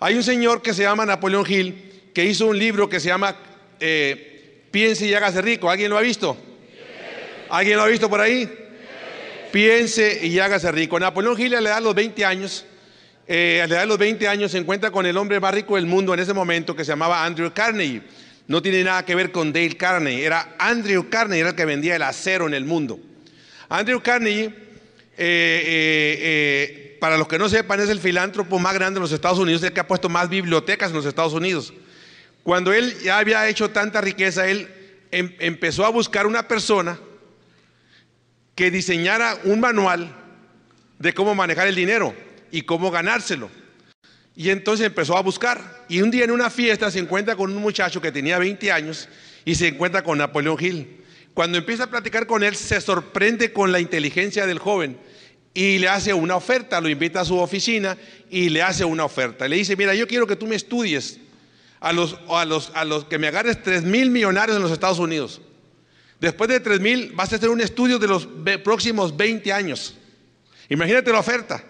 [0.00, 3.36] Hay un señor que se llama Napoleón Hill, que hizo un libro que se llama
[3.80, 5.70] eh, Piense y hágase rico.
[5.70, 6.36] ¿Alguien lo ha visto?
[7.48, 8.67] ¿Alguien lo ha visto por ahí?
[9.52, 10.98] Piense y hágase rico.
[10.98, 12.64] Napoleón Hill a la edad de los 20 años,
[13.26, 16.20] eh, a los 20 años se encuentra con el hombre más rico del mundo en
[16.20, 18.02] ese momento que se llamaba Andrew Carnegie.
[18.46, 21.96] No tiene nada que ver con Dale Carnegie, era Andrew Carnegie, era el que vendía
[21.96, 22.98] el acero en el mundo.
[23.68, 24.54] Andrew Carnegie, eh,
[25.18, 29.62] eh, para los que no sepan, es el filántropo más grande en los Estados Unidos,
[29.62, 31.74] el que ha puesto más bibliotecas en los Estados Unidos.
[32.42, 34.68] Cuando él ya había hecho tanta riqueza, él
[35.10, 36.98] em, empezó a buscar una persona
[38.58, 40.12] que diseñara un manual
[40.98, 42.12] de cómo manejar el dinero
[42.50, 43.48] y cómo ganárselo.
[44.34, 45.84] Y entonces empezó a buscar.
[45.88, 49.08] Y un día en una fiesta se encuentra con un muchacho que tenía 20 años
[49.44, 51.04] y se encuentra con Napoleón Hill.
[51.34, 54.98] Cuando empieza a platicar con él, se sorprende con la inteligencia del joven
[55.54, 57.96] y le hace una oferta, lo invita a su oficina
[58.28, 59.46] y le hace una oferta.
[59.46, 61.20] Le dice, mira, yo quiero que tú me estudies
[61.78, 64.98] a los, a los, a los que me agarres 3 mil millonarios en los Estados
[64.98, 65.42] Unidos.
[66.20, 68.28] Después de 3 mil vas a hacer un estudio de los
[68.64, 69.96] próximos 20 años.
[70.68, 71.62] Imagínate la oferta.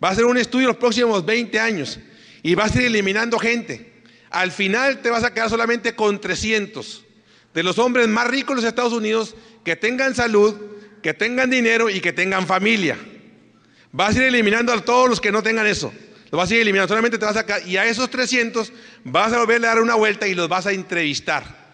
[0.00, 1.98] Vas a hacer un estudio de los próximos 20 años
[2.42, 3.92] y vas a ir eliminando gente.
[4.30, 7.04] Al final te vas a quedar solamente con 300
[7.54, 10.54] de los hombres más ricos de los Estados Unidos que tengan salud,
[11.02, 12.98] que tengan dinero y que tengan familia.
[13.92, 15.92] Vas a ir eliminando a todos los que no tengan eso.
[16.30, 16.88] Los vas a ir eliminando.
[16.88, 17.60] Solamente te vas a.
[17.60, 18.72] Y a esos 300
[19.04, 21.67] vas a volverle a dar una vuelta y los vas a entrevistar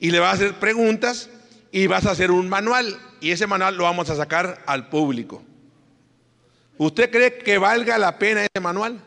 [0.00, 1.30] y le vas a hacer preguntas
[1.72, 5.42] y vas a hacer un manual y ese manual lo vamos a sacar al público.
[6.76, 9.00] ¿Usted cree que valga la pena ese manual?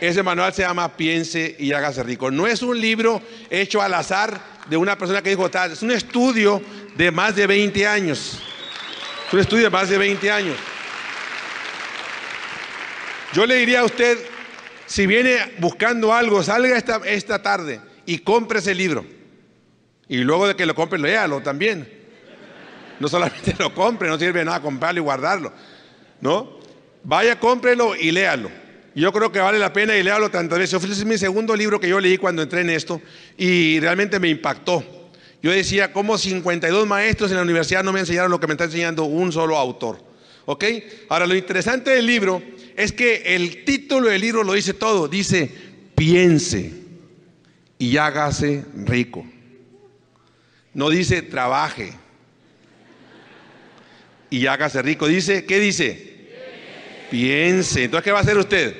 [0.00, 2.30] Ese manual se llama Piense y hágase rico.
[2.30, 5.92] No es un libro hecho al azar de una persona que dijo tal, es un
[5.92, 6.60] estudio
[6.96, 8.42] de más de 20 años.
[9.28, 10.56] Es un estudio de más de 20 años.
[13.32, 14.18] Yo le diría a usted,
[14.86, 19.06] si viene buscando algo, salga esta, esta tarde y compre ese libro.
[20.12, 21.88] Y luego de que lo compre, léalo también.
[23.00, 25.50] No solamente lo compre, no sirve nada comprarlo y guardarlo.
[26.20, 26.58] ¿No?
[27.02, 28.50] Vaya, cómprelo y léalo.
[28.94, 30.84] Yo creo que vale la pena y léalo tantas veces.
[30.84, 33.00] Ese es mi segundo libro que yo leí cuando entré en esto
[33.38, 34.84] y realmente me impactó.
[35.42, 38.64] Yo decía, ¿cómo 52 maestros en la universidad no me enseñaron lo que me está
[38.64, 39.98] enseñando un solo autor?
[40.44, 40.64] ¿Ok?
[41.08, 42.42] Ahora, lo interesante del libro
[42.76, 45.08] es que el título del libro lo dice todo.
[45.08, 45.50] Dice,
[45.94, 46.70] piense
[47.78, 49.24] y hágase rico.
[50.74, 51.92] No dice trabaje
[54.32, 55.06] y hágase rico.
[55.06, 56.28] Dice, ¿qué dice?
[57.10, 57.84] Piense.
[57.84, 58.74] Entonces, ¿qué va a hacer usted?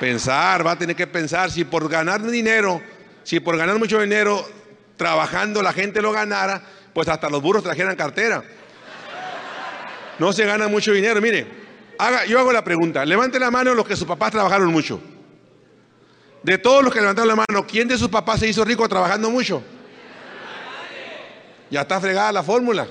[0.00, 1.50] Pensar, va a tener que pensar.
[1.50, 2.80] Si por ganar dinero,
[3.24, 4.48] si por ganar mucho dinero,
[4.96, 6.62] trabajando la gente lo ganara,
[6.94, 8.42] pues hasta los burros trajeran cartera.
[10.18, 11.20] No se gana mucho dinero.
[11.20, 11.46] Mire,
[11.98, 13.04] haga, yo hago la pregunta.
[13.04, 14.98] Levante la mano los que sus papás trabajaron mucho.
[16.42, 19.28] De todos los que levantaron la mano, ¿quién de sus papás se hizo rico trabajando
[19.28, 19.62] mucho?
[21.70, 22.86] Ya está fregada la fórmula.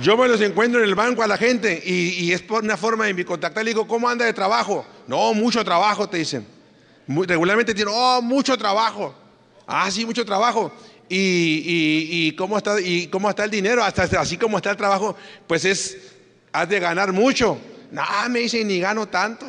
[0.00, 3.06] Yo me los encuentro en el banco a la gente y, es por una forma
[3.06, 3.64] de mi contactar.
[3.64, 4.86] Le digo, ¿cómo anda de trabajo?
[5.06, 6.46] No, mucho trabajo, te dicen.
[7.06, 9.14] regularmente dicen, oh, mucho trabajo.
[9.66, 10.72] Ah, sí, mucho trabajo.
[11.08, 13.84] Y, cómo está, ¿Y cómo está el dinero?
[13.84, 15.14] Hasta así como está el trabajo,
[15.46, 15.98] pues es,
[16.52, 17.58] has de ganar mucho.
[17.90, 19.46] Nada, me dicen, ni gano tanto.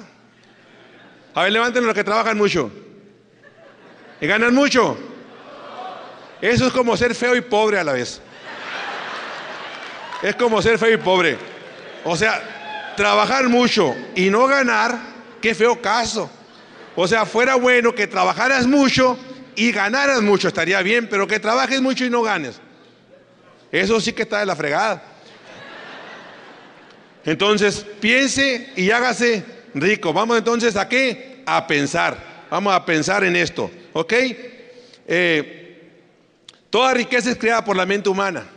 [1.33, 2.69] A ver, levanten los que trabajan mucho.
[4.19, 4.97] ¿Y ganan mucho?
[6.43, 8.19] Eso es como ser feo y pobre a la vez.
[10.21, 11.37] Es como ser feo y pobre.
[12.03, 14.99] O sea, trabajar mucho y no ganar,
[15.39, 16.29] qué feo caso.
[16.97, 19.17] O sea, fuera bueno que trabajaras mucho
[19.55, 22.59] y ganaras mucho, estaría bien, pero que trabajes mucho y no ganes.
[23.71, 25.01] Eso sí que está de la fregada.
[27.23, 30.11] Entonces, piense y hágase rico.
[30.11, 31.41] Vamos entonces a qué?
[31.45, 32.17] A pensar.
[32.49, 33.71] Vamos a pensar en esto.
[33.93, 34.13] ¿Ok?
[35.07, 35.62] Eh,
[36.73, 38.47] toda riqueza es creada por la mente humana.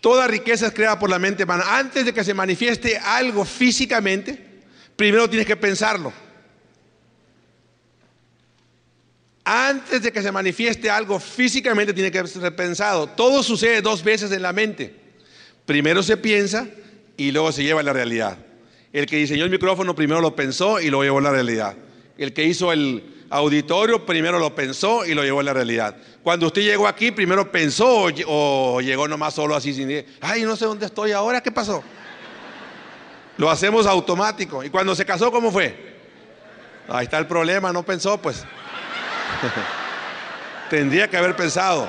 [0.00, 1.78] Toda riqueza es creada por la mente humana.
[1.78, 4.36] Antes de que se manifieste algo físicamente,
[4.96, 6.12] primero tienes que pensarlo.
[9.44, 13.06] Antes de que se manifieste algo físicamente tiene que ser pensado.
[13.06, 14.92] Todo sucede dos veces en la mente.
[15.64, 16.66] Primero se piensa
[17.16, 18.38] y luego se lleva a la realidad.
[18.92, 21.76] El que diseñó el micrófono primero lo pensó y lo llevó a la realidad.
[22.18, 25.96] El que hizo el auditorio primero lo pensó y lo llevó a la realidad.
[26.22, 30.54] Cuando usted llegó aquí, primero pensó o, llegó nomás solo así sin decir, ay, no
[30.54, 31.82] sé dónde estoy ahora, ¿qué pasó?
[33.38, 34.62] Lo hacemos automático.
[34.62, 35.94] ¿Y cuando se casó, cómo fue?
[36.88, 38.44] Ahí está el problema, no pensó, pues.
[40.70, 41.88] Tendría que haber pensado.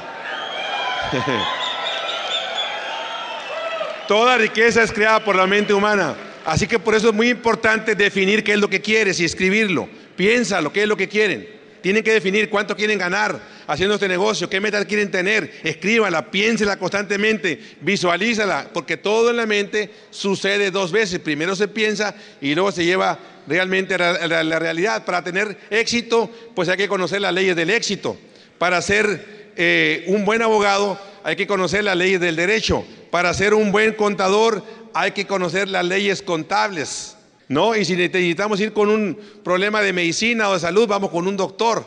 [4.08, 6.16] Toda riqueza es creada por la mente humana.
[6.46, 9.90] Así que por eso es muy importante definir qué es lo que quieres y escribirlo.
[10.16, 11.48] Piénsalo, qué es lo que quieren.
[11.84, 15.52] Tienen que definir cuánto quieren ganar haciendo este negocio, qué metas quieren tener.
[15.64, 21.20] Escríbala, piénsela constantemente, visualízala, porque todo en la mente sucede dos veces.
[21.20, 25.04] Primero se piensa y luego se lleva realmente a la, realidad.
[25.04, 28.18] Para tener éxito, pues hay que conocer las leyes del éxito.
[28.58, 32.86] Para ser eh, un buen abogado, hay que conocer las leyes del derecho.
[33.12, 37.18] Para ser un buen contador, hay que conocer las leyes contables.
[37.54, 37.76] ¿No?
[37.76, 41.38] Y si necesitamos ir con un problema de medicina o de salud, vamos con un
[41.38, 41.86] doctor.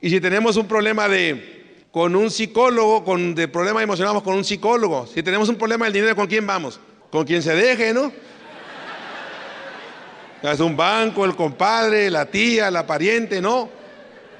[0.00, 4.34] Y si tenemos un problema de con un psicólogo, con de problema emocional, vamos con
[4.34, 5.06] un psicólogo.
[5.06, 6.80] Si tenemos un problema del dinero, ¿con quién vamos?
[7.10, 8.10] Con quien se deje, ¿no?
[10.42, 13.68] Es un banco, el compadre, la tía, la pariente, no.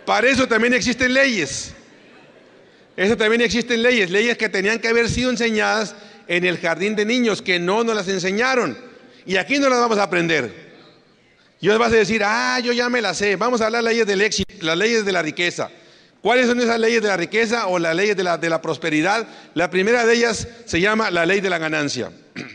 [0.06, 1.74] Para eso también existen leyes.
[2.96, 5.94] Eso también existen leyes, leyes que tenían que haber sido enseñadas
[6.28, 8.76] en el jardín de niños, que no nos las enseñaron.
[9.26, 10.61] Y aquí no las vamos a aprender.
[11.62, 13.36] Y os vas a decir, ah, yo ya me las sé.
[13.36, 15.70] Vamos a hablar de las leyes del éxito, las leyes de la riqueza.
[16.20, 19.26] ¿Cuáles son esas leyes de la riqueza o las leyes de la, la prosperidad?
[19.54, 22.12] La primera de ellas se llama la ley de la ganancia.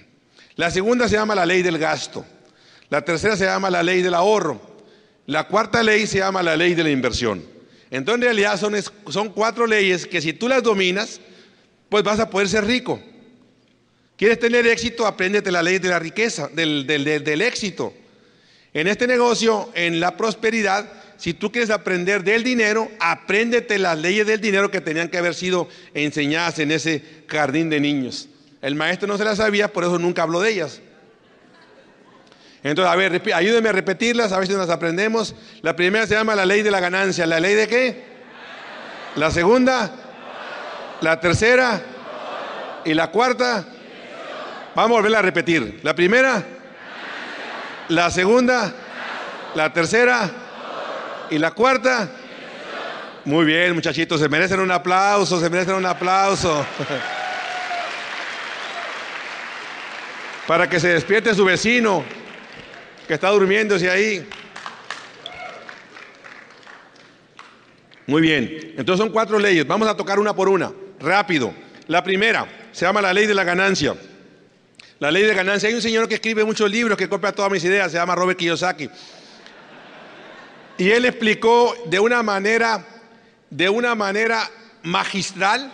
[0.57, 2.25] La segunda se llama la ley del gasto.
[2.89, 4.59] La tercera se llama la ley del ahorro.
[5.27, 7.43] La cuarta ley se llama la ley de la inversión.
[7.91, 8.73] Entonces en realidad son,
[9.09, 11.21] son cuatro leyes que si tú las dominas,
[11.89, 12.99] pues vas a poder ser rico.
[14.17, 15.05] ¿Quieres tener éxito?
[15.05, 17.93] Apréndete la ley de la riqueza, del, éxito.
[18.77, 20.85] En este negocio, en la prosperidad,
[21.17, 25.33] si tú quieres aprender del dinero, apréndete las leyes del dinero que tenían que haber
[25.33, 28.29] sido enseñadas en ese jardín de niños.
[28.61, 30.79] El maestro no se las sabía, por eso nunca habló de ellas.
[32.61, 35.33] Entonces, a ver, ayúdenme a repetirlas, a ver si nos aprendemos.
[35.63, 37.25] La primera se llama la ley de la ganancia.
[37.25, 38.03] ¿La ley de qué?
[39.15, 39.91] La segunda.
[41.01, 41.81] La tercera.
[42.85, 43.65] Y la cuarta.
[44.75, 45.79] Vamos a volverla a repetir.
[45.81, 46.56] La primera.
[47.89, 48.73] La segunda.
[49.55, 50.29] La tercera.
[51.29, 52.09] Y la cuarta.
[53.25, 56.65] Muy bien, muchachitos, se merecen un aplauso, se merecen un aplauso.
[60.47, 62.05] Para que se despierte su vecino
[63.05, 64.27] que está durmiéndose ahí.
[68.05, 69.67] Muy bien, entonces son cuatro leyes.
[69.67, 70.71] Vamos a tocar una por una,
[71.01, 71.53] rápido.
[71.87, 73.93] La primera se llama la ley de la ganancia.
[74.99, 75.69] La ley de ganancia.
[75.69, 78.39] Hay un señor que escribe muchos libros que copia todas mis ideas, se llama Robert
[78.39, 78.89] Kiyosaki.
[80.79, 82.85] Y él explicó de una manera,
[83.49, 84.49] de una manera
[84.83, 85.71] magistral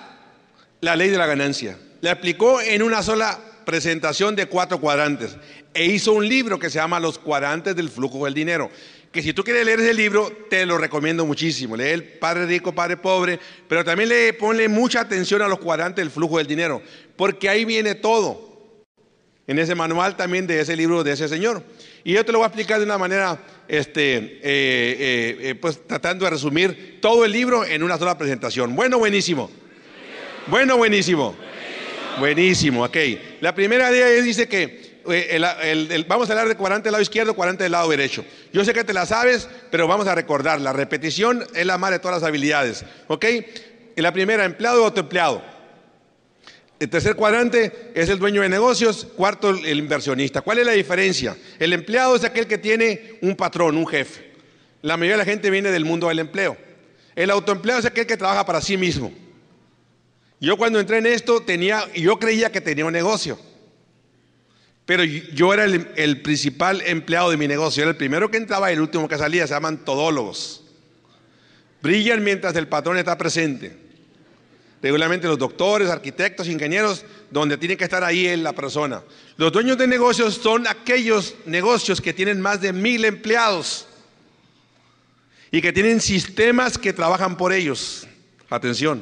[0.81, 1.77] la ley de la ganancia.
[2.01, 5.37] La explicó en una sola presentación de cuatro cuadrantes
[5.73, 8.69] e hizo un libro que se llama Los cuadrantes del flujo del dinero.
[9.13, 11.77] Que si tú quieres leer ese libro, te lo recomiendo muchísimo.
[11.77, 16.03] Lee el Padre Rico, Padre Pobre, pero también le ponle mucha atención a los cuadrantes
[16.03, 16.81] del flujo del dinero,
[17.15, 18.52] porque ahí viene todo.
[19.45, 21.63] En ese manual también de ese libro de ese señor.
[22.03, 25.85] Y yo te lo voy a explicar de una manera, este, eh, eh, eh, pues
[25.85, 28.75] tratando de resumir todo el libro en una sola presentación.
[28.75, 29.49] Bueno, buenísimo.
[30.47, 31.35] Bueno, buenísimo.
[32.19, 32.97] Buenísimo, ok.
[33.41, 37.33] La primera de ellas dice que eh, vamos a hablar de 40 del lado izquierdo,
[37.33, 38.23] 40 del lado derecho.
[38.51, 40.61] Yo sé que te la sabes, pero vamos a recordar.
[40.61, 42.85] La repetición es la madre de todas las habilidades.
[43.07, 43.25] ¿Ok?
[43.95, 45.43] la primera, empleado o autoempleado.
[46.83, 50.41] El tercer cuadrante es el dueño de negocios, cuarto el inversionista.
[50.41, 51.37] ¿Cuál es la diferencia?
[51.57, 54.33] El empleado es aquel que tiene un patrón, un jefe.
[54.81, 56.57] La mayoría de la gente viene del mundo del empleo.
[57.15, 59.13] El autoempleado es aquel que trabaja para sí mismo.
[60.41, 63.39] Yo cuando entré en esto tenía, yo creía que tenía un negocio.
[64.85, 67.81] Pero yo era el, el, principal empleado de mi negocio.
[67.81, 69.47] Era el primero que entraba y el último que salía.
[69.47, 70.65] Se llaman todólogos.
[71.81, 73.82] Brillan mientras el patrón está presente.
[74.83, 79.01] Regularmente los doctores, arquitectos, ingenieros, donde tiene que estar ahí la persona.
[79.37, 83.87] Los dueños de negocios son aquellos negocios que tienen más de mil empleados
[85.51, 88.05] y que tienen sistemas que trabajan por ellos.
[88.49, 89.01] Atención.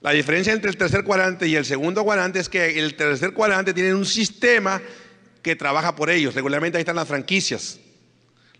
[0.00, 3.72] La diferencia entre el tercer cuadrante y el segundo cuadrante es que el tercer cuadrante
[3.72, 4.82] tiene un sistema
[5.40, 6.34] que trabaja por ellos.
[6.34, 7.78] Regularmente ahí están las franquicias,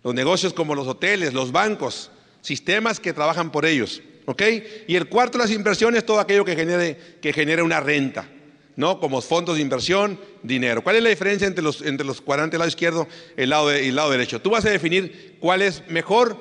[0.01, 2.09] los negocios como los hoteles, los bancos,
[2.39, 4.01] sistemas que trabajan por ellos.
[4.29, 4.41] ¿Ok?
[4.87, 8.27] Y el cuarto, las inversiones, todo aquello que genere, que genere una renta.
[8.75, 8.99] ¿no?
[8.99, 10.83] Como fondos de inversión, dinero.
[10.83, 13.07] ¿Cuál es la diferencia entre los, entre los cuadrantes del lado izquierdo
[13.37, 14.41] el lado, y el lado derecho?
[14.41, 16.37] Tú vas a definir cuál es mejor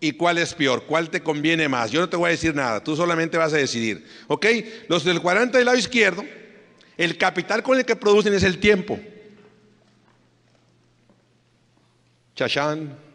[0.00, 1.92] y cuál es peor, cuál te conviene más.
[1.92, 4.04] Yo no te voy a decir nada, tú solamente vas a decidir.
[4.26, 4.46] ¿Ok?
[4.88, 6.24] Los del cuadrante del lado izquierdo,
[6.96, 8.98] el capital con el que producen es el tiempo.
[12.34, 13.09] Chachán.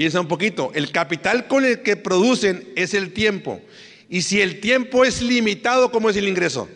[0.00, 3.60] Piensa un poquito, el capital con el que producen es el tiempo.
[4.08, 6.70] Y si el tiempo es limitado, ¿cómo es el ingreso?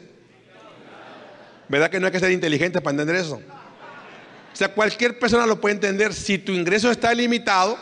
[1.67, 3.37] ¿Verdad que no hay que ser inteligente para entender eso?
[3.37, 6.13] O sea, cualquier persona lo puede entender.
[6.13, 7.79] Si tu ingreso está limitado,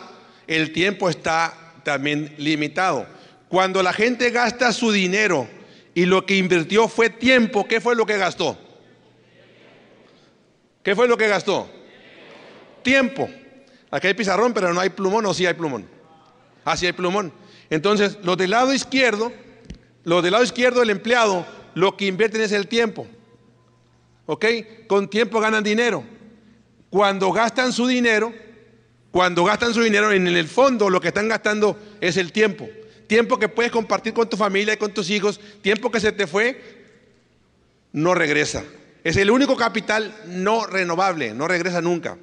[0.47, 3.05] el tiempo está también limitado.
[3.49, 5.49] Cuando la gente gasta su dinero
[5.93, 8.57] y lo que invirtió fue tiempo, ¿qué fue lo que gastó?
[10.83, 11.69] ¿Qué fue lo que gastó?
[12.81, 13.29] Tiempo.
[13.93, 15.85] Aquí hay pizarrón, pero no hay plumón, o sí hay plumón.
[16.65, 17.31] Ah, sí hay plumón.
[17.69, 19.31] Entonces, los del lado izquierdo,
[20.03, 23.05] los del lado izquierdo del empleado, lo que invierten es el tiempo.
[24.25, 24.45] ¿Ok?
[24.87, 26.03] Con tiempo ganan dinero.
[26.89, 28.33] Cuando gastan su dinero,
[29.11, 32.67] cuando gastan su dinero, en el fondo lo que están gastando es el tiempo.
[33.05, 36.25] Tiempo que puedes compartir con tu familia y con tus hijos, tiempo que se te
[36.25, 36.59] fue,
[37.91, 38.63] no regresa.
[39.03, 42.17] Es el único capital no renovable, no regresa nunca.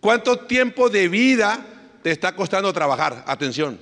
[0.00, 1.64] ¿Cuánto tiempo de vida
[2.02, 3.24] te está costando trabajar?
[3.26, 3.80] Atención.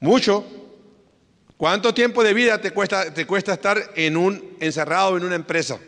[0.00, 0.44] Mucho.
[1.56, 5.78] ¿Cuánto tiempo de vida te cuesta, te cuesta estar en un, encerrado en una empresa?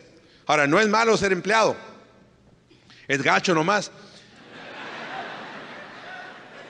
[0.45, 1.75] Ahora, no es malo ser empleado.
[3.07, 3.91] Es gacho nomás.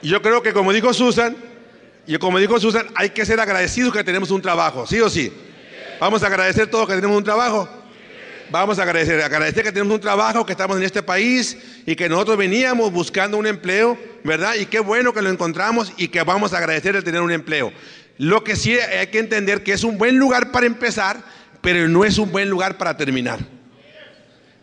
[0.02, 1.36] Y yo creo que como dijo Susan,
[2.06, 5.32] y como dijo Susan, hay que ser agradecidos que tenemos un trabajo, ¿sí o sí?
[6.00, 7.70] Vamos a agradecer todos que tenemos un trabajo.
[8.54, 12.08] Vamos a agradecer, agradecer que tenemos un trabajo, que estamos en este país y que
[12.08, 14.54] nosotros veníamos buscando un empleo, ¿verdad?
[14.60, 17.74] Y qué bueno que lo encontramos y que vamos a agradecer el tener un empleo.
[18.20, 21.18] Lo que sí hay que entender que es un buen lugar para empezar,
[21.62, 23.40] pero no es un buen lugar para terminar.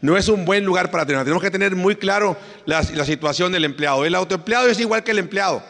[0.01, 1.24] No es un buen lugar para terminar.
[1.24, 2.36] Tenemos que tener muy claro
[2.66, 4.05] la, situación del empleado.
[4.05, 5.64] El autoempleado es igual que el empleado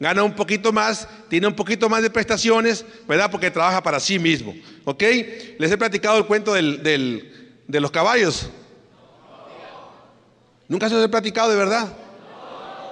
[0.00, 3.30] gana un poquito más, tiene un poquito más de prestaciones, ¿verdad?
[3.30, 4.52] Porque trabaja para sí mismo.
[4.82, 5.04] ¿Ok?
[5.60, 8.50] Les he platicado el cuento del, de los caballos?
[10.68, 11.92] ¿Nunca se los he platicado de verdad?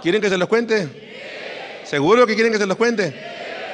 [0.03, 1.83] ¿Quieren que se los cuente?
[1.85, 3.15] ¿Seguro que quieren que se los cuente?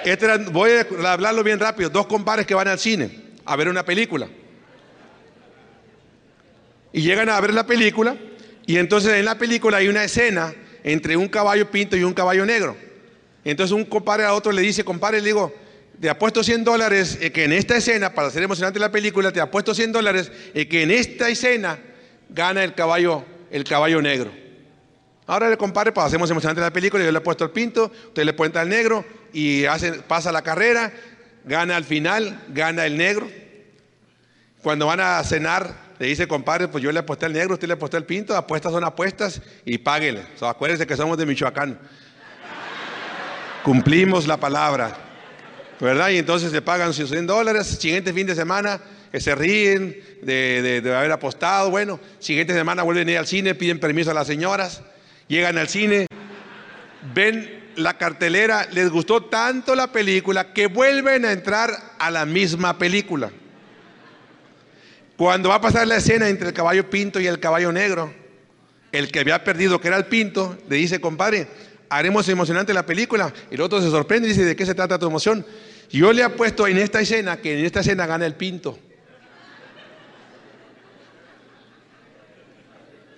[0.04, 0.70] Este voy
[1.04, 1.90] a hablarlo bien rápido.
[1.90, 3.10] Dos compadres que van al cine
[3.44, 4.28] a ver una película.
[6.92, 8.16] Y llegan a ver la película
[8.66, 12.46] y entonces en la película hay una escena entre un caballo pinto y un caballo
[12.46, 12.76] negro.
[13.44, 15.54] Entonces un compadre a otro le dice, compadre, le digo,
[16.00, 19.74] te apuesto 100 dólares que en esta escena, para hacer emocionante la película, te apuesto
[19.74, 21.78] 100 dólares que en esta escena
[22.28, 24.30] gana el caballo, el caballo negro.
[25.26, 28.24] Ahora le compare, pues hacemos emocionante la película, yo le he puesto el pinto, usted
[28.24, 29.64] le cuenta al negro y
[30.06, 30.92] pasa la carrera,
[31.44, 33.28] gana al final, gana el negro.
[34.62, 37.74] Cuando van a cenar, le dice, compadre, pues yo le aposté al negro, usted le
[37.74, 40.26] apostó el pinto, apuestas son apuestas y páguele.
[40.40, 41.78] Acuérdense que somos de Michoacán.
[43.64, 45.05] Cumplimos la palabra.
[45.80, 46.10] ¿Verdad?
[46.10, 48.80] Y entonces le pagan 100 dólares, siguiente fin de semana
[49.12, 53.78] que se ríen de, haber apostado, bueno, siguiente semana vuelven a ir al cine, piden
[53.78, 54.82] permiso a las señoras,
[55.28, 56.06] llegan al cine,
[57.14, 62.78] ven la cartelera, les gustó tanto la película que vuelven a entrar a la misma
[62.78, 63.30] película.
[65.16, 68.12] Cuando va a pasar la escena entre el caballo pinto y el caballo negro,
[68.92, 71.48] el que había perdido, que era el pinto, le dice, compadre,
[71.88, 73.32] haremos emocionante la película.
[73.50, 75.44] El otro se sorprende y dice, ¿de qué se trata tu emoción?
[75.90, 78.78] Yo le he puesto en esta escena que en esta escena gana el pinto.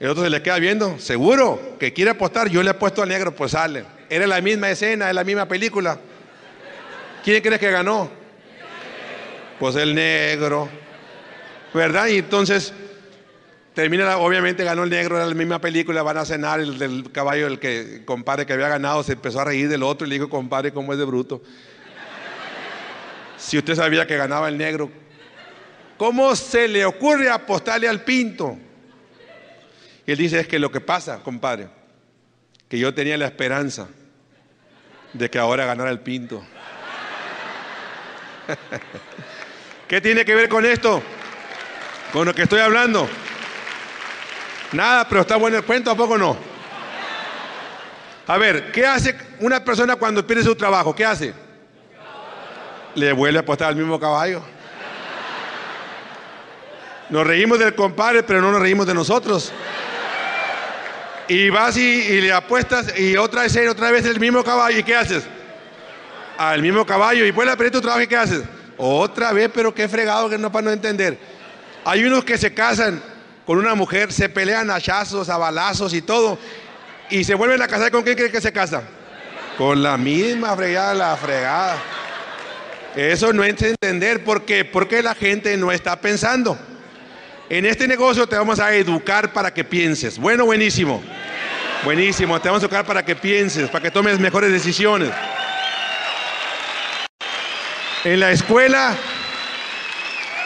[0.01, 3.09] El otro se le queda viendo, seguro que quiere apostar, yo le he puesto al
[3.09, 3.85] negro, pues sale.
[4.09, 5.99] Era la misma escena, es la misma película.
[7.25, 8.09] ¿Quién crees que ganó?
[9.59, 10.69] Pues el negro.
[11.75, 12.07] ¿Verdad?
[12.07, 12.73] Y entonces
[13.75, 17.49] termina, obviamente ganó el negro, era la misma película, van a cenar, el del caballo,
[17.49, 20.29] el que compadre que había ganado, se empezó a reír del otro y le dijo,
[20.29, 21.43] compadre, ¿cómo es de bruto?
[23.39, 24.91] Si usted sabía que ganaba el negro,
[25.97, 28.59] ¿cómo se le ocurre apostarle al pinto?
[30.07, 31.68] Y él dice, es que lo que pasa, compadre,
[32.68, 33.89] que yo tenía la esperanza
[35.12, 36.45] de que ahora ganara el pinto.
[39.89, 41.03] ¿Qué tiene que ver con esto?
[42.12, 43.09] Con lo que estoy hablando.
[44.72, 46.36] Nada, pero está bueno el cuento, ¿a poco no?
[48.26, 50.95] A ver, ¿qué hace una persona cuando pierde su trabajo?
[50.95, 51.47] ¿Qué hace?
[52.99, 54.42] Le vuelve a apostar al mismo caballo.
[57.11, 59.53] Nos reímos del compadre, pero no nos reímos de nosotros.
[61.28, 64.80] Y vas y, le apuestas y otra vez, otra vez el mismo caballo.
[64.80, 65.22] ¿Y qué haces?
[66.38, 67.24] Al mismo caballo.
[67.24, 68.03] Y vuelve a perder tu trabajo.
[68.03, 68.42] ¿Y qué haces?
[68.76, 71.16] Otra vez, pero qué fregado que no para no entender.
[71.84, 73.01] Hay unos que se casan
[73.46, 76.36] con una mujer, se pelean a hachazos, a balazos y todo,
[77.11, 77.92] y se vuelven a casar.
[77.92, 78.82] ¿Con quién creen que se casa?
[79.57, 81.76] Con la misma fregada, la fregada.
[82.97, 86.59] Eso no es entender por qué, porque la gente no está pensando.
[87.49, 90.18] En este negocio te vamos a educar para que pienses.
[90.18, 91.03] Bueno, buenísimo.
[91.84, 95.11] Buenísimo, te vamos a educar para que pienses, para que tomes mejores decisiones.
[98.05, 98.97] En la escuela,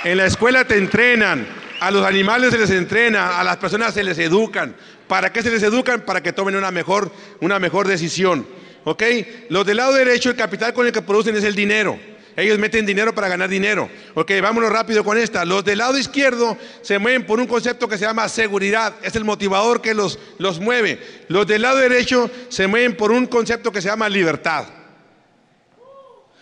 [0.05, 4.05] en la escuela te entrenan a los animales se les entrena, a las personas se
[4.05, 4.77] les educan.
[5.09, 6.03] ¿Para qué se les educan?
[6.03, 8.47] Para que tomen una mejor, una mejor decisión.
[8.85, 9.03] ¿Ok?
[9.49, 11.99] Los del lado derecho, el capital con el que producen es el dinero.
[12.37, 13.91] Ellos meten dinero para ganar dinero.
[14.15, 15.45] Ok, vámonos rápido con esta.
[15.45, 18.95] Los del lado izquierdo se mueven por un concepto que se llama seguridad.
[19.03, 20.99] Es el motivador que los, los mueve.
[21.29, 24.67] Los del lado derecho se mueven por un concepto que se llama libertad.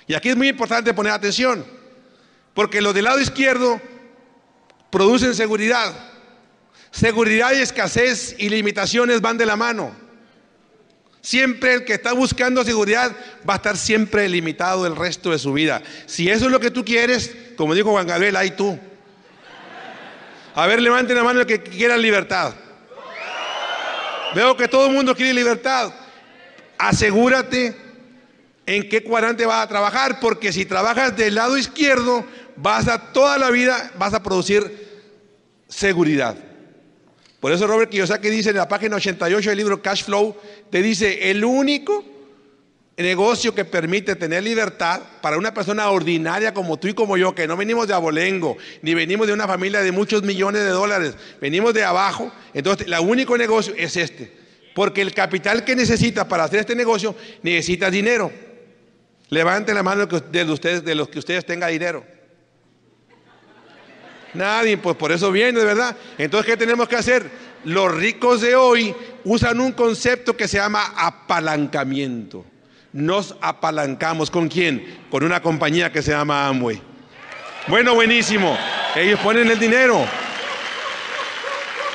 [0.06, 1.64] Y aquí es muy importante poner atención.
[2.54, 3.80] Porque los del lado izquierdo
[4.90, 5.92] producen seguridad.
[6.92, 10.09] Seguridad y escasez y limitaciones van de la mano.
[11.22, 13.14] Siempre el que está buscando seguridad
[13.48, 15.82] va a estar siempre limitado el resto de su vida.
[16.06, 18.78] Si eso es lo que tú quieres, como dijo Juan Gabriel, ahí tú.
[20.54, 22.54] A ver, levanten la mano el que quiera libertad.
[24.34, 25.92] Veo que todo el mundo quiere libertad.
[26.78, 27.76] Asegúrate
[28.64, 32.24] en qué cuadrante vas a trabajar, porque si trabajas del lado izquierdo,
[32.56, 34.88] vas a toda la vida, vas a producir
[35.68, 36.36] seguridad.
[37.40, 40.36] Por eso Robert Kiyosaki dice en la página 88 del libro Cash Flow,
[40.70, 42.04] te dice, el único
[42.98, 47.48] negocio que permite tener libertad para una persona ordinaria como tú y como yo, que
[47.48, 51.72] no venimos de abolengo, ni venimos de una familia de muchos millones de dólares, venimos
[51.72, 54.38] de abajo, entonces el único negocio es este.
[54.74, 58.30] Porque el capital que necesita para hacer este negocio necesita dinero.
[59.30, 62.04] Levanten la mano de, ustedes, de los que ustedes tengan dinero.
[64.34, 65.96] Nadie, pues por eso viene, verdad.
[66.18, 67.30] Entonces, ¿qué tenemos que hacer?
[67.64, 72.44] Los ricos de hoy usan un concepto que se llama apalancamiento.
[72.92, 74.30] Nos apalancamos.
[74.30, 75.04] ¿Con quién?
[75.10, 76.80] Con una compañía que se llama Amway.
[77.66, 78.56] Bueno, buenísimo.
[78.96, 80.06] Ellos ponen el dinero.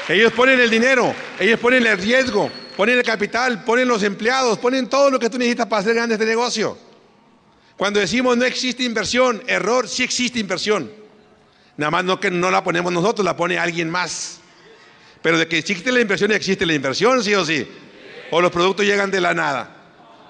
[0.08, 1.14] Ellos ponen el dinero.
[1.40, 2.52] Ellos ponen el riesgo.
[2.78, 3.64] Ponen el capital.
[3.64, 4.60] Ponen los empleados.
[4.60, 6.78] Ponen todo lo que tú necesitas para hacer grande este negocio.
[7.78, 10.90] Cuando decimos no existe inversión, error, sí existe inversión.
[11.78, 14.40] Nada más no que no la ponemos nosotros, la pone alguien más.
[15.22, 17.68] Pero de que existe la inversión, existe la inversión, sí o sí.
[18.32, 19.76] O los productos llegan de la nada.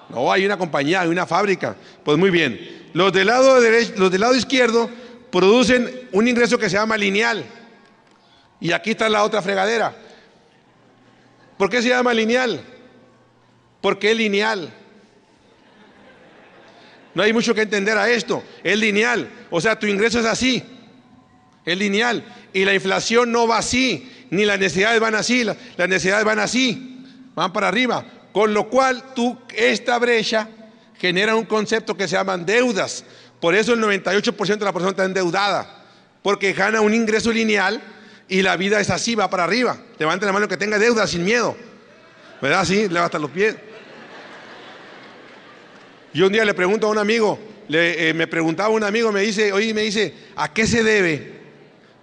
[0.08, 1.76] No, hay una compañía, hay una fábrica.
[2.04, 2.88] Pues muy bien.
[2.92, 4.90] Los del lado, derecho, los del lado izquierdo
[5.30, 7.44] producen un ingreso que se llama lineal.
[8.60, 9.94] Y aquí está la otra fregadera.
[11.58, 12.60] ¿Por qué se llama lineal?
[13.80, 14.72] Porque es lineal.
[17.14, 18.42] No hay mucho que entender a esto.
[18.64, 19.28] Es lineal.
[19.50, 20.75] O sea, tu ingreso es así
[21.66, 22.24] es lineal.
[22.52, 27.04] Y la inflación no va así, ni las necesidades van así, las necesidades van así,
[27.34, 28.06] van para arriba.
[28.32, 30.48] Con lo cual, tú, esta brecha
[30.98, 33.04] genera un concepto que se llaman deudas.
[33.40, 35.84] Por eso el 98% de la persona está endeudada,
[36.22, 37.82] porque gana un ingreso lineal
[38.28, 39.76] y la vida es así, va para arriba.
[39.98, 41.56] Levanten la mano que tenga deuda sin miedo.
[42.40, 42.64] ¿Verdad?
[42.64, 43.56] Sí, levanta los pies.
[46.14, 47.38] Yo un día le pregunto a un amigo,
[47.68, 51.35] le, eh, me preguntaba un amigo, me dice, oye, me dice, ¿a qué se debe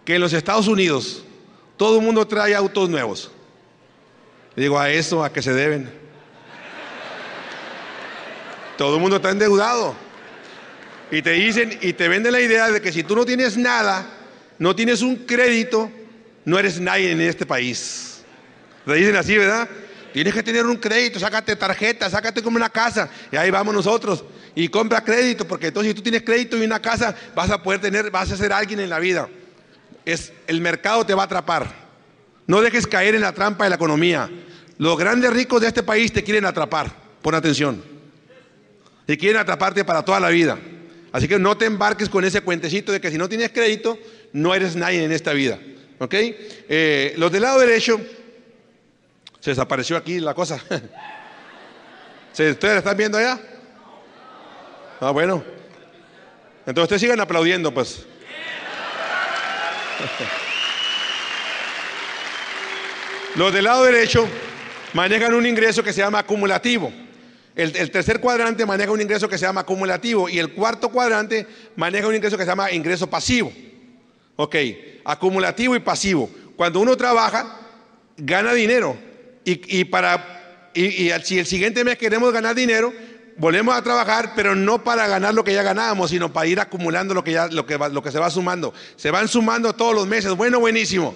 [0.05, 1.23] que en los Estados Unidos
[1.77, 3.31] todo el mundo trae autos nuevos.
[4.55, 5.89] Digo, a eso, a qué se deben.
[8.77, 9.95] Todo el mundo está endeudado.
[11.11, 14.05] Y te dicen, y te venden la idea de que si tú no tienes nada,
[14.59, 15.91] no tienes un crédito,
[16.45, 18.23] no eres nadie en este país.
[18.85, 19.67] Te dicen así, ¿verdad?
[20.11, 23.09] Tienes que tener un crédito, sácate tarjeta, sácate como una casa.
[23.31, 24.23] Y ahí vamos nosotros.
[24.53, 27.81] Y compra crédito, porque entonces si tú tienes crédito y una casa, vas a poder
[27.81, 29.27] tener, vas a ser alguien en la vida
[30.05, 31.83] es el mercado te va a atrapar.
[32.47, 34.29] No dejes caer en la trampa de la economía.
[34.77, 36.91] Los grandes ricos de este país te quieren atrapar.
[37.21, 37.83] Pon atención.
[39.07, 40.57] Y quieren atraparte para toda la vida.
[41.11, 43.97] Así que no te embarques con ese cuentecito de que si no tienes crédito,
[44.33, 45.59] no eres nadie en esta vida.
[45.99, 46.13] ¿Ok?
[46.15, 48.01] Eh, los del lado derecho,
[49.39, 50.55] se desapareció aquí la cosa.
[52.31, 53.39] ¿Ustedes la están viendo allá?
[54.99, 55.43] Ah, bueno.
[56.65, 58.05] Entonces ustedes sigan aplaudiendo, pues.
[63.35, 64.27] Los del lado derecho
[64.93, 66.91] manejan un ingreso que se llama acumulativo.
[67.55, 71.45] El, tercer cuadrante maneja un ingreso que se llama acumulativo y el cuarto cuadrante
[71.75, 73.53] maneja un ingreso que se llama ingreso pasivo.
[74.35, 74.55] Ok,
[75.05, 76.29] acumulativo y pasivo.
[76.55, 77.59] Cuando uno trabaja,
[78.17, 78.97] gana dinero
[79.45, 82.91] y, para, y, si el siguiente mes queremos ganar dinero,
[83.37, 87.13] volvemos a trabajar, pero no para ganar lo que ya ganábamos, sino para ir acumulando
[87.13, 88.73] lo que, ya, lo que, lo que se va sumando.
[88.95, 90.33] Se van sumando todos los meses.
[90.35, 91.15] Bueno, buenísimo.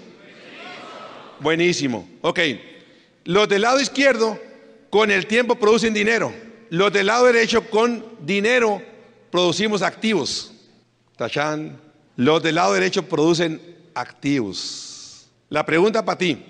[1.40, 2.08] Buenísimo.
[2.22, 2.40] Ok.
[3.26, 4.40] Los del lado izquierdo
[4.90, 6.34] con el tiempo producen dinero.
[6.70, 8.82] Los del lado derecho con dinero
[9.32, 10.54] producimos activos.
[11.16, 11.80] Tachán.
[12.16, 13.62] Los del lado derecho producen
[13.94, 15.28] activos.
[15.50, 16.44] La pregunta para ti.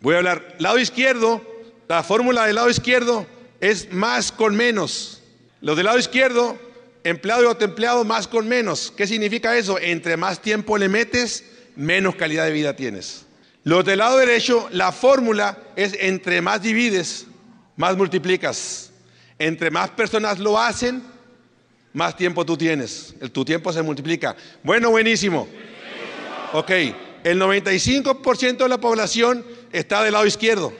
[0.00, 0.56] Voy a hablar.
[0.58, 1.42] Lado izquierdo,
[1.88, 3.26] la fórmula del lado izquierdo
[3.64, 5.22] es más con menos.
[5.62, 6.58] Los del lado izquierdo,
[7.02, 8.92] empleado y autoempleado, más con menos.
[8.94, 9.78] ¿Qué significa eso?
[9.78, 11.44] Entre más tiempo le metes,
[11.74, 13.24] menos calidad de vida tienes.
[13.62, 17.26] Los del lado derecho, la fórmula es entre más divides,
[17.76, 18.90] más multiplicas.
[19.38, 21.02] Entre más personas lo hacen,
[21.94, 23.14] más tiempo tú tienes.
[23.18, 24.36] El, tu tiempo se multiplica.
[24.62, 25.48] Bueno, buenísimo.
[26.52, 26.70] Ok,
[27.24, 29.42] el 95% de la población
[29.72, 30.70] está del lado izquierdo.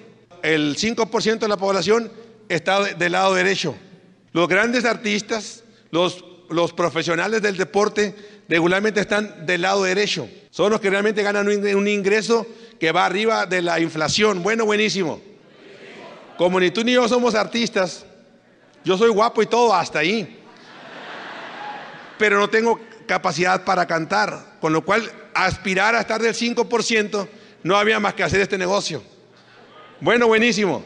[0.42, 2.12] El 5% de la población
[2.48, 3.74] está del lado derecho.
[4.32, 8.14] Los grandes artistas, los, los profesionales del deporte,
[8.48, 10.28] regularmente están del lado derecho.
[10.50, 12.46] Son los que realmente ganan un ingreso
[12.78, 14.42] que va arriba de la inflación.
[14.42, 15.20] Bueno, buenísimo.
[16.36, 18.04] Como ni tú ni yo somos artistas,
[18.84, 20.40] yo soy guapo y todo hasta ahí.
[22.18, 27.28] Pero no tengo capacidad para cantar, con lo cual aspirar a estar del 5%
[27.62, 29.02] no había más que hacer este negocio.
[30.00, 30.84] Bueno, buenísimo.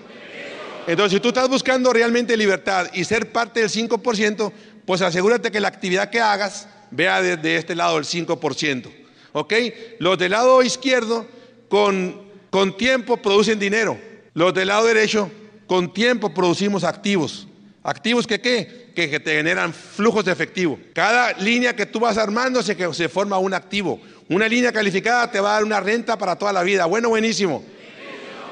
[0.88, 4.52] Entonces, si tú estás buscando realmente libertad y ser parte del 5%,
[4.86, 8.90] pues asegúrate que la actividad que hagas vea desde este lado el 5%.
[9.32, 9.52] ¿Ok?
[9.98, 11.26] Los del lado izquierdo
[11.68, 13.98] con, con tiempo producen dinero.
[14.32, 15.30] Los del lado derecho,
[15.66, 17.46] con tiempo producimos activos.
[17.82, 18.90] ¿Activos que qué?
[18.96, 20.78] Que, que te generan flujos de efectivo.
[20.94, 24.00] Cada línea que tú vas armando se, se forma un activo.
[24.30, 26.86] Una línea calificada te va a dar una renta para toda la vida.
[26.86, 27.62] Bueno, buenísimo.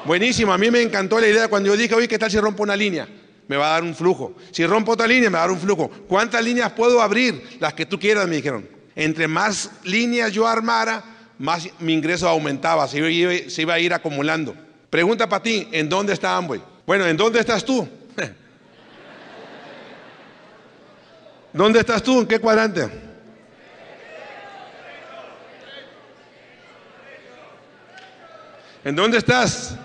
[0.06, 0.52] Buenísimo.
[0.52, 2.76] A mí me encantó la idea cuando yo dije, oye, ¿qué tal si rompo una
[2.76, 3.08] línea?
[3.48, 4.36] Me va a dar un flujo.
[4.52, 5.88] Si rompo otra línea, me va a dar un flujo.
[6.08, 7.58] ¿Cuántas líneas puedo abrir?
[7.58, 8.68] Las que tú quieras, me dijeron.
[8.94, 11.02] Entre más líneas yo armara,
[11.38, 14.54] más mi ingreso aumentaba, se iba, a ir acumulando.
[14.90, 16.62] Pregunta para ti, ¿en dónde está Amway?
[16.86, 17.88] Bueno, ¿en dónde estás tú?
[21.52, 22.20] ¿Dónde estás tú?
[22.20, 22.88] ¿En qué cuadrante?
[28.84, 29.76] ¿En dónde estás?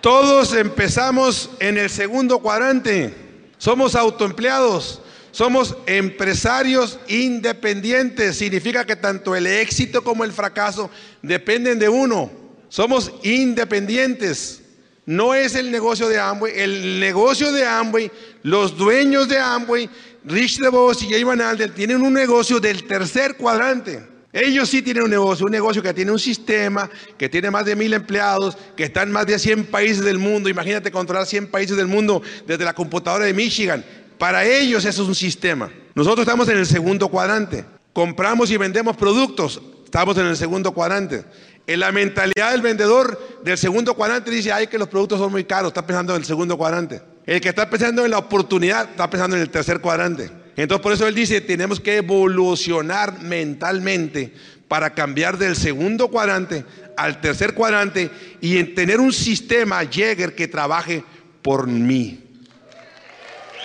[0.00, 3.14] Todos empezamos en el segundo cuadrante.
[3.58, 5.02] Somos autoempleados.
[5.32, 8.36] Somos empresarios independientes.
[8.38, 10.90] Significa que tanto el éxito como el fracaso
[11.22, 12.30] dependen de uno.
[12.68, 14.62] Somos independientes.
[15.04, 16.52] No es el negocio de Amway.
[16.56, 18.10] El negocio de Amway,
[18.42, 19.90] los dueños de Amway,
[20.24, 24.17] Rich DeVos y Jay Van Alden, tienen un negocio del tercer cuadrante.
[24.32, 27.74] Ellos sí tienen un negocio, un negocio que tiene un sistema, que tiene más de
[27.74, 30.50] mil empleados, que está en más de 100 países del mundo.
[30.50, 33.84] Imagínate controlar 100 países del mundo desde la computadora de Michigan.
[34.18, 35.70] Para ellos eso es un sistema.
[35.94, 37.64] Nosotros estamos en el segundo cuadrante.
[37.94, 39.62] Compramos y vendemos productos.
[39.84, 41.24] Estamos en el segundo cuadrante.
[41.66, 45.44] En la mentalidad del vendedor del segundo cuadrante dice, ay, que los productos son muy
[45.44, 45.68] caros.
[45.68, 47.00] Está pensando en el segundo cuadrante.
[47.24, 50.30] El que está pensando en la oportunidad está pensando en el tercer cuadrante.
[50.58, 54.32] Entonces por eso él dice, tenemos que evolucionar mentalmente
[54.66, 56.64] para cambiar del segundo cuadrante
[56.96, 61.04] al tercer cuadrante y en tener un sistema Jäger que trabaje
[61.42, 62.24] por mí.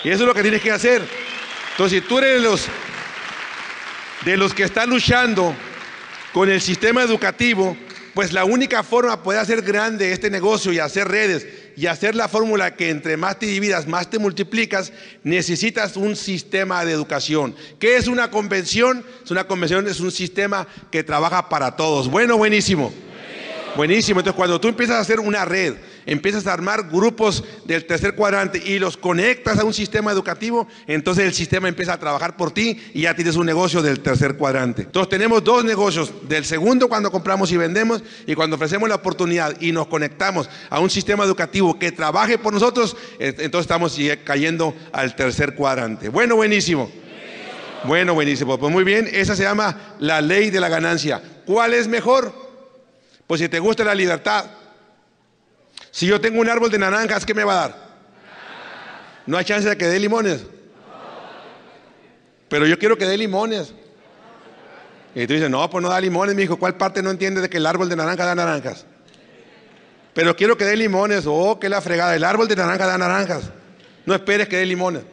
[0.04, 1.02] Y eso es lo que tienes que hacer.
[1.72, 2.68] Entonces, si tú eres de los,
[4.24, 5.56] de los que están luchando
[6.32, 7.76] con el sistema educativo,
[8.14, 12.16] pues la única forma de poder hacer grande este negocio y hacer redes y hacer
[12.16, 14.92] la fórmula que entre más te dividas, más te multiplicas,
[15.24, 17.56] necesitas un sistema de educación.
[17.80, 19.06] ¿Qué es una convención?
[19.24, 22.10] Es una convención, es un sistema que trabaja para todos.
[22.10, 22.94] Bueno, buenísimo.
[23.76, 24.20] Buenísimo.
[24.20, 25.76] Entonces, cuando tú empiezas a hacer una red,
[26.06, 31.26] empiezas a armar grupos del tercer cuadrante y los conectas a un sistema educativo, entonces
[31.26, 34.84] el sistema empieza a trabajar por ti y ya tienes un negocio del tercer cuadrante.
[34.84, 39.60] Entonces tenemos dos negocios, del segundo cuando compramos y vendemos y cuando ofrecemos la oportunidad
[39.62, 44.76] y nos conectamos a un sistema educativo que trabaje por nosotros, eh, entonces estamos cayendo
[44.92, 46.10] al tercer cuadrante.
[46.10, 46.92] Bueno, buenísimo.
[47.86, 48.58] Bueno, buenísimo.
[48.58, 51.22] Pues muy bien, esa se llama la ley de la ganancia.
[51.46, 52.34] ¿Cuál es mejor?
[53.28, 54.46] Pues si te gusta la libertad.
[55.94, 57.76] Si yo tengo un árbol de naranjas, ¿qué me va a dar?
[59.28, 60.44] No hay chance de que dé limones.
[62.50, 63.76] Pero yo quiero que dé limones.
[65.14, 66.58] Y tú dices, no, pues no da limones, mi hijo.
[66.58, 68.88] ¿Cuál parte no entiende de que el árbol de naranja da naranjas?
[70.16, 71.26] Pero quiero que dé limones.
[71.28, 72.16] Oh, que la fregada.
[72.16, 73.52] El árbol de naranja da naranjas.
[74.08, 75.04] No esperes que dé limones.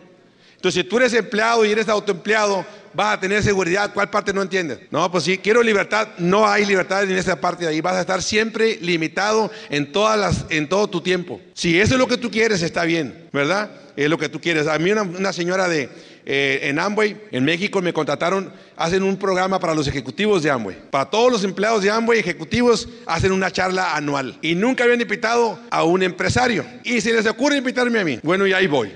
[0.61, 3.95] Entonces, si tú eres empleado y eres autoempleado, vas a tener seguridad.
[3.95, 4.81] ¿Cuál parte no entiendes?
[4.91, 6.09] No, pues sí, quiero libertad.
[6.19, 7.81] No hay libertad en esa parte de ahí.
[7.81, 11.41] Vas a estar siempre limitado en todo tu tiempo.
[11.55, 13.71] Si eso es lo que tú quieres, está bien, ¿verdad?
[13.97, 14.67] Es lo que tú quieres.
[14.67, 15.89] A mí una, señora de,
[16.27, 20.77] eh, en Amway, en México, me contrataron, hacen un programa para los ejecutivos de Amway.
[20.91, 24.39] Para todos los empleados de Amway, ejecutivos, hacen una charla anual.
[24.43, 26.67] Y nunca habían invitado a un empresario.
[26.85, 28.21] Y se les ocurre invitarme a mí.
[28.23, 28.93] Bueno, y ahí voy.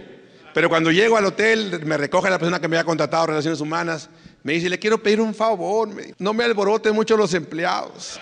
[0.55, 4.09] Pero cuando llego al hotel, me recoge la persona que me había contratado Relaciones Humanas.
[4.44, 5.88] Me dice, le quiero pedir un favor.
[6.16, 8.20] No me alboroten mucho los empleados.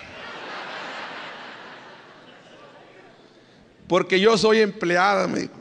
[3.87, 5.53] Porque yo soy empleada, me dijo.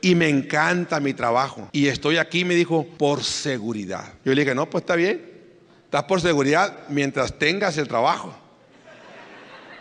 [0.00, 1.68] Y me encanta mi trabajo.
[1.70, 4.14] Y estoy aquí, me dijo, por seguridad.
[4.24, 5.24] Yo le dije, no, pues está bien.
[5.84, 8.34] Estás por seguridad mientras tengas el trabajo.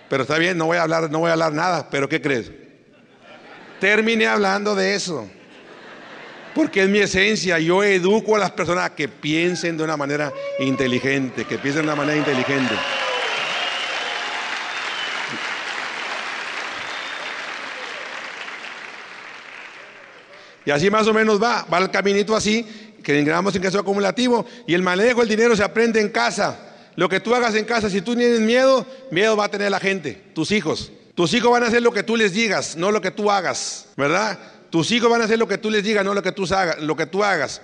[0.08, 1.90] Pero está bien, no voy a hablar, no voy a hablar nada.
[1.90, 2.52] Pero ¿qué crees?
[3.80, 5.28] Terminé hablando de eso.
[6.54, 7.60] Porque es mi esencia.
[7.60, 11.88] Yo educo a las personas a que piensen de una manera inteligente, que piensen de
[11.88, 12.76] una manera inteligente.
[20.66, 22.64] Y así más o menos va, va el caminito así,
[23.04, 26.60] que ingresamos en caso acumulativo, y el manejo del dinero se aprende en casa.
[26.96, 29.80] Lo que tú hagas en casa, si tú tienes miedo, miedo va a tener la
[29.80, 30.92] gente, tus hijos.
[31.16, 33.88] Tus hijos van a hacer lo que tú les digas, no lo que tú hagas,
[33.98, 34.38] ¿verdad?
[34.70, 37.62] Tus hijos van a hacer lo que tú les digas, no lo que tú hagas.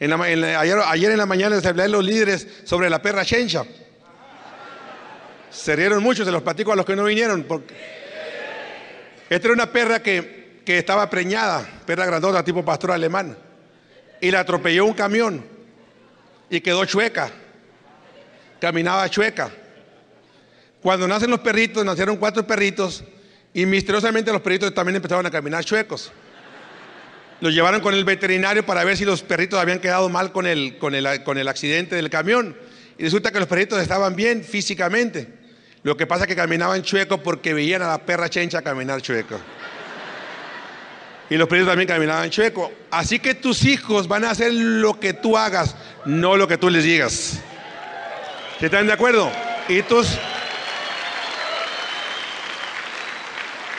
[0.00, 3.64] Ayer, en la mañana hablé a los líderes sobre la perra Chencha.
[5.50, 7.44] Se rieron mucho, se los platico a los que no vinieron.
[7.44, 7.74] Porque...
[9.30, 13.36] Esta era una perra que, que estaba preñada, perra grandota tipo pastor alemán.
[14.20, 15.44] Y la atropelló un camión
[16.50, 17.30] y quedó chueca.
[18.60, 19.50] Caminaba chueca.
[20.82, 23.04] Cuando nacen los perritos, nacieron cuatro perritos
[23.54, 26.12] y misteriosamente los perritos también empezaron a caminar chuecos.
[27.40, 30.78] Los llevaron con el veterinario para ver si los perritos habían quedado mal con el,
[30.78, 32.56] con el, accidente del camión.
[32.96, 35.28] Y resulta que los perritos estaban bien físicamente.
[35.82, 39.38] Lo que pasa es que caminaban chueco porque veían a la perra chencha caminar chueco.
[41.28, 42.72] Y los perritos también caminaban chueco.
[42.90, 45.74] Así que tus hijos van a hacer lo que tú hagas,
[46.04, 47.40] no lo que tú les digas.
[48.60, 49.30] ¿Están de acuerdo?
[49.68, 50.08] Y tus...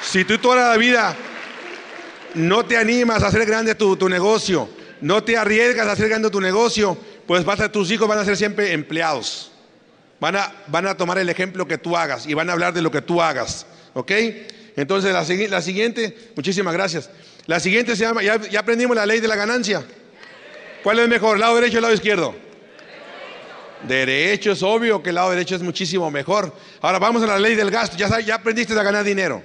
[0.02, 1.16] Si tú toda la vida
[2.36, 4.70] no te animas a hacer grande tu, negocio,
[5.02, 8.26] no te arriesgas a hacer grande tu negocio, pues vas a, tus hijos van a
[8.26, 9.52] ser siempre empleados.
[10.20, 12.82] Van a, van a tomar el ejemplo que tú hagas y van a hablar de
[12.82, 13.66] lo que tú hagas.
[13.94, 14.12] ¿Ok?
[14.76, 17.10] Entonces la, la siguiente, muchísimas gracias.
[17.48, 19.84] La siguiente se llama, ya, ya, aprendimos la ley de la ganancia.
[20.84, 22.36] ¿Cuál es mejor, lado derecho o lado izquierdo?
[23.88, 26.54] Derecho es obvio que el lado derecho es muchísimo mejor.
[26.82, 27.98] Ahora vamos a la ley del gasto.
[27.98, 29.42] Ya, ya aprendiste a ganar dinero.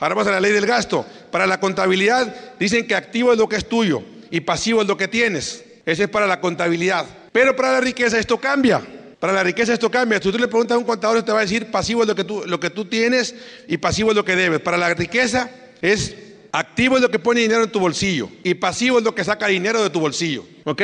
[0.00, 1.06] Ahora vamos a la ley del gasto.
[1.32, 4.98] Para la contabilidad dicen que activo es lo que es tuyo y pasivo es lo
[4.98, 5.64] que tienes.
[5.86, 7.06] Ese es para la contabilidad.
[7.32, 8.82] Pero para la riqueza esto cambia.
[9.18, 10.20] Para la riqueza esto cambia.
[10.20, 12.24] Si tú le preguntas a un contador, te va a decir pasivo es lo que
[12.24, 13.34] tú, lo que tú tienes
[13.66, 14.60] y pasivo es lo que debes.
[14.60, 16.14] Para la riqueza es
[16.52, 19.46] activo es lo que pone dinero en tu bolsillo y pasivo es lo que saca
[19.46, 20.44] dinero de tu bolsillo.
[20.64, 20.82] ¿Ok?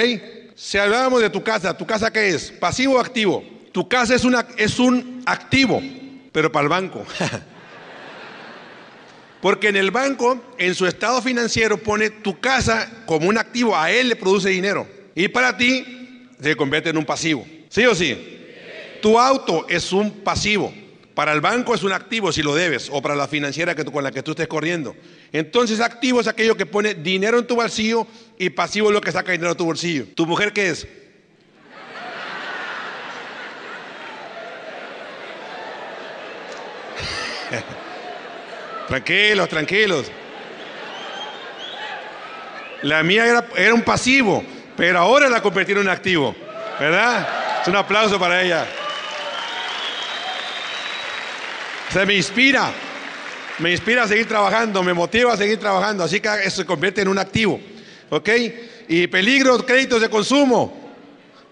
[0.57, 2.53] Si hablábamos de tu casa, ¿tu casa qué es?
[2.53, 3.45] ¿Pasivo o activo?
[3.73, 5.83] Tu casa es, una, es un activo,
[6.33, 7.05] pero para el banco.
[9.41, 13.91] Porque en el banco, en su estado financiero, pone tu casa como un activo, a
[13.91, 14.87] él le produce dinero.
[15.15, 17.47] Y para ti se convierte en un pasivo.
[17.69, 18.17] ¿Sí o sí?
[19.01, 20.73] Tu auto es un pasivo.
[21.15, 24.05] Para el banco es un activo si lo debes, o para la financiera que con
[24.05, 24.95] la que tú estés corriendo.
[25.33, 28.07] Entonces, activo es aquello que pone dinero en tu bolsillo
[28.39, 30.07] y pasivo es lo que saca dinero de tu bolsillo.
[30.15, 30.87] ¿Tu mujer qué es?
[38.89, 40.07] Tranquilos, tranquilos.
[42.83, 44.43] La mía era, era un pasivo,
[44.77, 46.35] pero ahora la convirtieron en activo.
[46.81, 47.61] ¿Verdad?
[47.61, 48.67] Es un aplauso para ella.
[51.93, 52.71] Se me inspira.
[53.59, 57.03] Me inspira a seguir trabajando, me motiva a seguir trabajando, así que eso se convierte
[57.03, 57.61] en un activo.
[58.09, 58.29] ¿Ok?
[58.89, 60.89] Y peligro, créditos de consumo.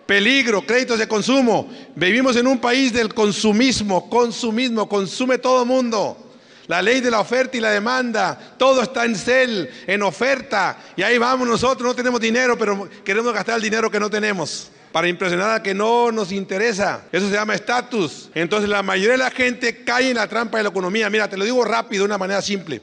[0.07, 1.69] Peligro, créditos de consumo.
[1.97, 6.26] Vivimos en un país del consumismo, consumismo, consume todo el mundo.
[6.69, 10.77] La ley de la oferta y la demanda, todo está en cel, en oferta.
[10.97, 14.71] Y ahí vamos nosotros, no tenemos dinero, pero queremos gastar el dinero que no tenemos
[14.93, 17.03] para impresionar a que no nos interesa.
[17.13, 18.31] Eso se llama estatus.
[18.35, 21.11] Entonces la mayoría de la gente cae en la trampa de la economía.
[21.11, 22.81] Mira, te lo digo rápido, de una manera simple.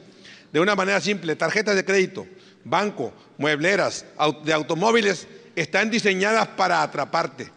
[0.52, 2.26] De una manera simple, tarjetas de crédito,
[2.62, 4.06] banco, muebleras,
[4.44, 5.26] de automóviles,
[5.56, 7.50] están diseñadas para atraparte.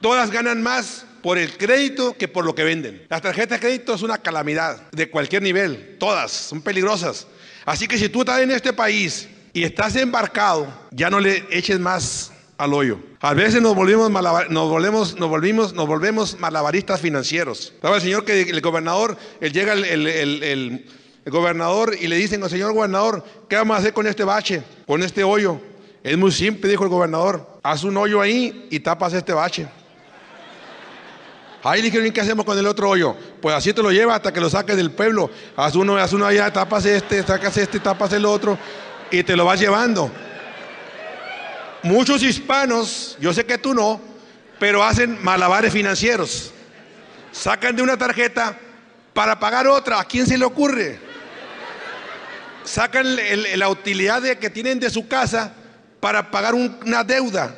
[0.00, 3.06] Todas ganan más por el crédito que por lo que venden.
[3.08, 7.26] Las tarjetas de crédito es una calamidad de cualquier nivel, todas son peligrosas.
[7.64, 11.78] Así que si tú estás en este país y estás embarcado, ya no le eches
[11.78, 12.98] más al hoyo.
[13.20, 17.72] A veces nos volvimos, nos volvemos, nos volvimos, nos volvemos malabaristas financieros.
[17.74, 20.86] Estaba el señor que el gobernador, él llega el,
[21.26, 25.22] gobernador y le dicen, señor gobernador, ¿qué vamos a hacer con este bache, con este
[25.22, 25.60] hoyo?
[26.02, 29.68] Es muy simple, dijo el gobernador, haz un hoyo ahí y tapas este bache.
[31.64, 33.16] Ahí dijeron, ¿qué hacemos con el otro hoyo?
[33.40, 35.30] Pues así te lo lleva hasta que lo saques del pueblo.
[35.56, 38.58] Haz uno, haz uno allá, tapas este, sacas este, tapas el otro
[39.10, 40.10] y te lo vas llevando.
[41.84, 44.00] Muchos hispanos, yo sé que tú no,
[44.58, 46.52] pero hacen malabares financieros.
[47.30, 48.58] Sacan de una tarjeta
[49.12, 50.00] para pagar otra.
[50.00, 50.98] ¿A quién se le ocurre?
[52.64, 53.16] Sacan
[53.56, 55.52] la utilidad de, que tienen de su casa
[56.00, 57.54] para pagar una deuda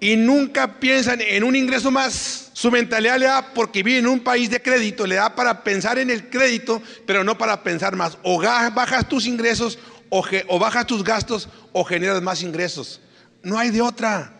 [0.00, 2.45] y nunca piensan en un ingreso más.
[2.56, 5.98] Su mentalidad le da, porque vive en un país de crédito, le da para pensar
[5.98, 8.16] en el crédito, pero no para pensar más.
[8.22, 9.78] O bajas tus ingresos,
[10.08, 13.02] o, bajas tus gastos, o generas más ingresos.
[13.42, 14.32] No hay de otra.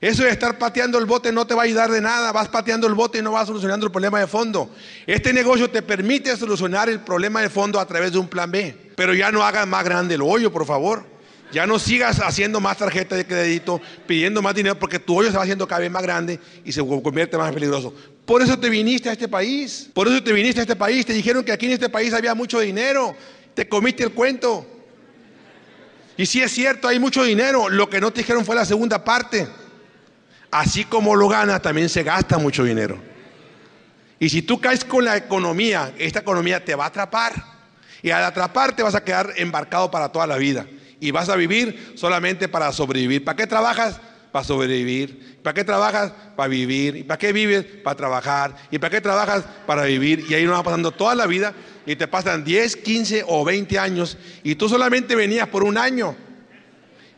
[0.00, 2.30] Eso de estar pateando el bote no te va a ayudar de nada.
[2.30, 4.72] Vas pateando el bote y no vas solucionando el problema de fondo.
[5.04, 8.92] Este negocio te permite solucionar el problema de fondo a través de un plan B.
[8.94, 11.11] Pero ya no hagas más grande el hoyo, por favor.
[11.52, 15.36] Ya no sigas haciendo más tarjetas de crédito, pidiendo más dinero, porque tu hoyo se
[15.36, 17.94] va haciendo cada vez más grande y se convierte más peligroso.
[18.24, 19.90] Por eso te viniste a este país.
[19.92, 21.04] Por eso te viniste a este país.
[21.04, 23.14] Te dijeron que aquí en este país había mucho dinero.
[23.54, 24.66] Te comiste el cuento.
[26.16, 27.68] Y si es cierto, hay mucho dinero.
[27.68, 29.46] Lo que no te dijeron fue la segunda parte.
[30.50, 32.98] Así como lo ganas, también se gasta mucho dinero.
[34.18, 37.34] Y si tú caes con la economía, esta economía te va a atrapar.
[38.00, 40.66] Y al atraparte vas a quedar embarcado para toda la vida
[41.02, 43.24] y vas a vivir solamente para sobrevivir.
[43.24, 44.00] ¿Para qué trabajas?
[44.30, 45.40] Para sobrevivir.
[45.42, 46.12] ¿Para qué trabajas?
[46.36, 46.96] Para vivir.
[46.96, 47.64] ¿Y para qué vives?
[47.82, 48.56] Para trabajar.
[48.70, 49.44] ¿Y para qué trabajas?
[49.66, 50.24] Para vivir.
[50.28, 53.78] Y ahí nos va pasando toda la vida y te pasan 10, 15 o 20
[53.80, 56.14] años y tú solamente venías por un año.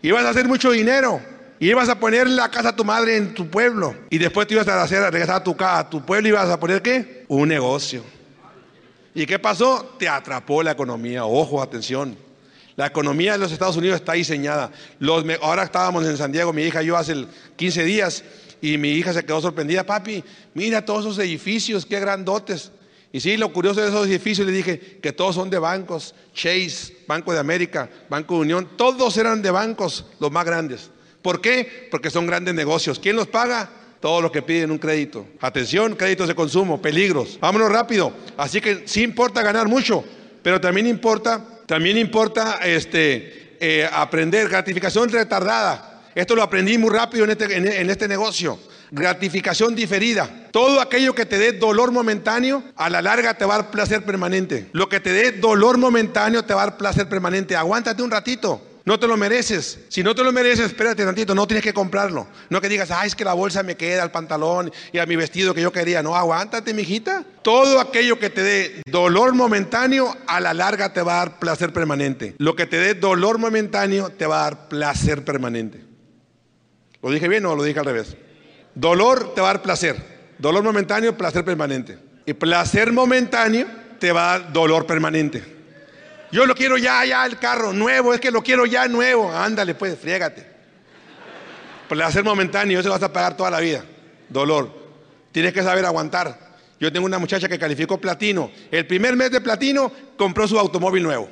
[0.01, 1.21] Ibas a hacer mucho dinero.
[1.61, 3.95] Y ibas a poner la casa a tu madre en tu pueblo.
[4.09, 6.31] Y después te ibas a hacer, a regresar a tu, casa, a tu pueblo y
[6.31, 7.27] ibas a poner qué?
[7.29, 8.03] Un negocio.
[9.15, 9.95] ¿Y qué pasó?
[9.99, 11.27] Te atrapó la economía.
[11.27, 12.17] Ojo, atención.
[12.77, 14.73] La economía de los Estados Unidos está diseñada.
[15.41, 18.25] ahora estábamos en San Diego, mi hija y yo hace 15 días,
[18.61, 22.73] y mi hija se quedó sorprendida, papi, mira todos esos edificios, qué grandotes.
[23.13, 26.97] Y sí, lo curioso de esos edificios, le dije que todos son de bancos, Chase,
[27.07, 30.91] Banco de América, Banco de Unión, todos eran de bancos, los más grandes.
[31.23, 31.89] ¿Por qué?
[31.91, 32.99] Porque son grandes negocios.
[32.99, 33.71] ¿Quién los paga?
[34.01, 35.27] Todos los que piden un crédito.
[35.41, 37.39] Atención, créditos de consumo, peligros.
[37.41, 38.13] Vámonos rápido.
[38.37, 40.05] Así que sí importa ganar mucho,
[40.43, 46.03] pero también importa también importa este, eh, aprender gratificación retardada.
[46.15, 48.59] Esto lo aprendí muy rápido en este, en este negocio.
[48.91, 50.31] Gratificación diferida.
[50.53, 54.05] Todo aquello que te dé dolor momentáneo, a la larga te va a dar placer
[54.05, 54.69] permanente.
[54.73, 57.57] Lo que te dé dolor momentáneo te va a dar placer permanente.
[57.57, 58.63] Aguántate un ratito.
[58.87, 59.79] No te lo mereces.
[59.89, 62.27] Si no te lo mereces, espérate tantito, no tienes que comprarlo.
[62.51, 65.17] No que digas, ay, es que la bolsa me queda al pantalón y a mi
[65.17, 66.03] vestido que yo quería.
[66.03, 67.25] No, aguántate, mijita.
[67.43, 71.73] Todo aquello que te dé dolor momentáneo, a la larga te va a dar placer
[71.73, 72.35] permanente.
[72.37, 75.83] Lo que te dé dolor momentáneo, te va a dar placer permanente.
[77.03, 78.17] ¿Lo dije bien o lo dije al revés?
[78.75, 79.97] Dolor te va a dar placer.
[80.39, 81.99] Dolor momentáneo, placer permanente.
[82.27, 83.67] Y placer momentáneo
[83.99, 85.54] te va a dar dolor permanente.
[86.35, 89.31] Yo lo quiero ya, ya el carro nuevo, es que lo quiero ya nuevo.
[89.31, 90.45] Ándale, pues, friégate.
[91.89, 93.85] Placer momentáneo, eso lo vas a pagar toda la vida.
[94.29, 94.69] Dolor.
[95.31, 96.57] Tienes que saber aguantar.
[96.81, 98.51] Yo tengo una muchacha que calificó platino.
[98.73, 101.29] El primer mes de platino compró su automóvil nuevo.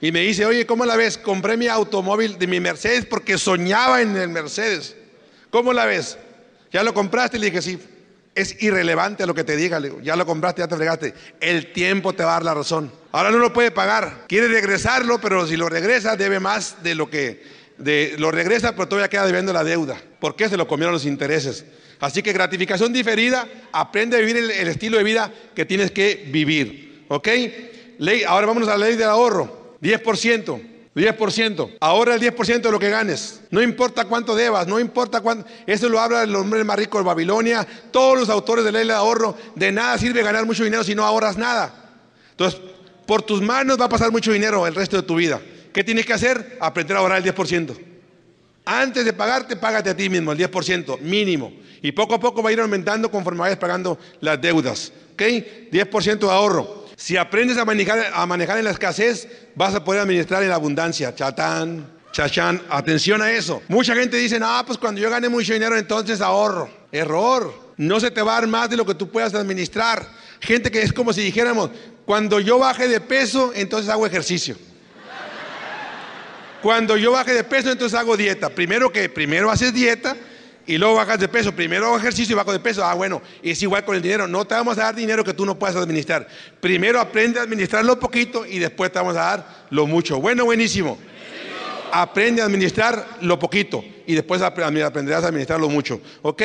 [0.00, 1.18] Y me dice, oye, ¿cómo la ves?
[1.18, 4.96] Compré mi automóvil de mi Mercedes porque soñaba en el Mercedes.
[5.50, 6.16] ¿Cómo la ves?
[6.72, 7.38] ¿Ya lo compraste?
[7.38, 7.78] Le dije, sí.
[8.34, 9.80] Es irrelevante lo que te diga.
[10.02, 11.14] Ya lo compraste, ya te fregaste.
[11.40, 12.90] El tiempo te va a dar la razón.
[13.12, 14.24] Ahora no lo puede pagar.
[14.26, 17.42] Quiere regresarlo, pero si lo regresa debe más de lo que
[17.78, 20.00] de, lo regresa, pero todavía queda debiendo la deuda.
[20.20, 20.48] ¿Por qué?
[20.48, 21.64] Se lo comieron los intereses.
[22.00, 27.04] Así que gratificación diferida, aprende a vivir el, estilo de vida que tienes que vivir.
[27.08, 27.28] ¿Ok?
[27.98, 29.76] Ley, ahora vámonos a la ley del ahorro.
[29.80, 30.73] 10%.
[30.94, 31.76] 10%.
[31.80, 33.40] Ahorra el 10% de lo que ganes.
[33.50, 35.48] No importa cuánto debas, no importa cuánto.
[35.66, 37.66] Eso lo habla el hombre más rico de Babilonia.
[37.90, 39.36] Todos los autores de la ley de ahorro.
[39.56, 41.92] De nada sirve ganar mucho dinero si no ahorras nada.
[42.30, 42.60] Entonces,
[43.06, 45.40] por tus manos va a pasar mucho dinero el resto de tu vida.
[45.72, 46.58] ¿Qué tienes que hacer?
[46.60, 47.76] Aprender a ahorrar el 10%.
[48.64, 51.52] Antes de pagarte, págate a ti mismo el 10%, mínimo.
[51.82, 54.92] Y poco a poco va a ir aumentando conforme vayas pagando las deudas.
[55.12, 55.22] ¿Ok?
[55.70, 56.83] 10% de ahorro.
[57.04, 60.54] Si aprendes a manejar, a manejar en la escasez, vas a poder administrar en la
[60.54, 61.14] abundancia.
[61.14, 63.60] Chatán, chachán, atención a eso.
[63.68, 66.70] Mucha gente dice, no, pues cuando yo gane mucho dinero, entonces ahorro.
[66.90, 67.52] Error.
[67.76, 70.08] No se te va a dar más de lo que tú puedas administrar.
[70.40, 71.68] Gente que es como si dijéramos,
[72.06, 74.56] cuando yo baje de peso, entonces hago ejercicio.
[76.62, 78.48] Cuando yo baje de peso, entonces hago dieta.
[78.48, 80.16] Primero que primero haces dieta
[80.66, 81.52] y luego bajas de peso.
[81.52, 82.84] Primero ejercicio y bajo de peso.
[82.84, 84.26] Ah, bueno, es igual con el dinero.
[84.26, 86.26] No te vamos a dar dinero que tú no puedas administrar.
[86.60, 90.20] Primero aprende a administrar lo poquito y después te vamos a dar lo mucho.
[90.20, 90.98] Bueno, buenísimo.
[91.92, 96.00] Aprende a administrar lo poquito y después aprenderás a administrar lo mucho.
[96.22, 96.42] ¿Ok?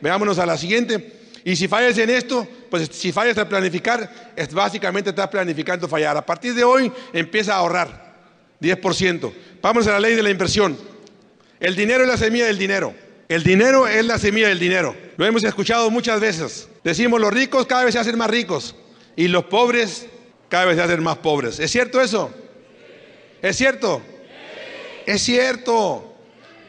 [0.00, 1.12] Veámonos a la siguiente.
[1.44, 6.16] Y si fallas en esto, pues si fallas a planificar, es básicamente estás planificando fallar.
[6.16, 8.14] A partir de hoy empieza a ahorrar
[8.60, 9.32] 10%.
[9.62, 10.76] Vamos a la ley de la inversión.
[11.60, 13.05] El dinero es la semilla del dinero.
[13.28, 14.94] El dinero es la semilla del dinero.
[15.16, 16.68] Lo hemos escuchado muchas veces.
[16.84, 18.76] Decimos los ricos cada vez se hacen más ricos
[19.16, 20.06] y los pobres
[20.48, 21.58] cada vez se hacen más pobres.
[21.58, 22.32] ¿Es cierto eso?
[23.42, 24.00] ¿Es cierto?
[25.06, 26.14] Es cierto.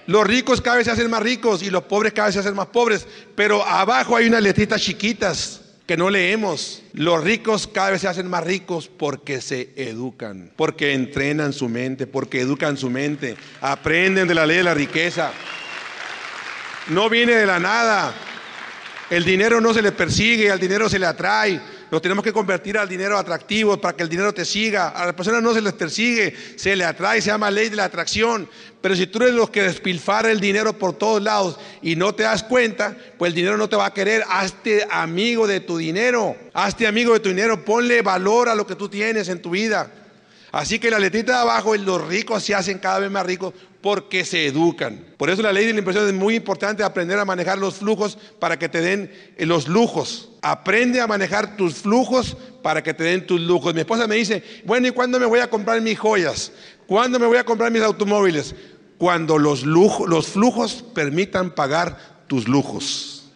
[0.07, 2.55] Los ricos cada vez se hacen más ricos y los pobres cada vez se hacen
[2.55, 3.05] más pobres.
[3.35, 6.81] Pero abajo hay unas letritas chiquitas que no leemos.
[6.93, 12.07] Los ricos cada vez se hacen más ricos porque se educan, porque entrenan su mente,
[12.07, 15.31] porque educan su mente, aprenden de la ley de la riqueza.
[16.89, 18.13] No viene de la nada.
[19.09, 21.59] El dinero no se le persigue, al dinero se le atrae.
[21.89, 24.89] Lo tenemos que convertir al dinero atractivo para que el dinero te siga.
[24.89, 27.85] A las personas no se les persigue, se le atrae, se llama ley de la
[27.85, 28.49] atracción.
[28.81, 32.23] Pero si tú eres los que despilfarra el dinero por todos lados y no te
[32.23, 34.23] das cuenta, pues el dinero no te va a querer.
[34.29, 36.35] Hazte amigo de tu dinero.
[36.53, 37.63] Hazte amigo de tu dinero.
[37.63, 39.91] Ponle valor a lo que tú tienes en tu vida.
[40.51, 43.53] Así que la letrita de abajo, los ricos se hacen cada vez más ricos
[43.87, 44.99] porque se educan.
[45.15, 48.17] Por eso la ley de la inversión es muy importante aprender a manejar los flujos
[48.37, 50.31] para que te den eh, los lujos.
[50.41, 53.73] Aprende a manejar tus flujos para que te den tus lujos.
[53.73, 56.51] Mi esposa me dice, bueno, ¿y cuándo me voy a comprar mis joyas?
[56.85, 58.55] ¿Cuándo me voy a comprar mis automóviles?
[58.97, 63.31] Cuando los, los flujos permitan pagar tus lujos.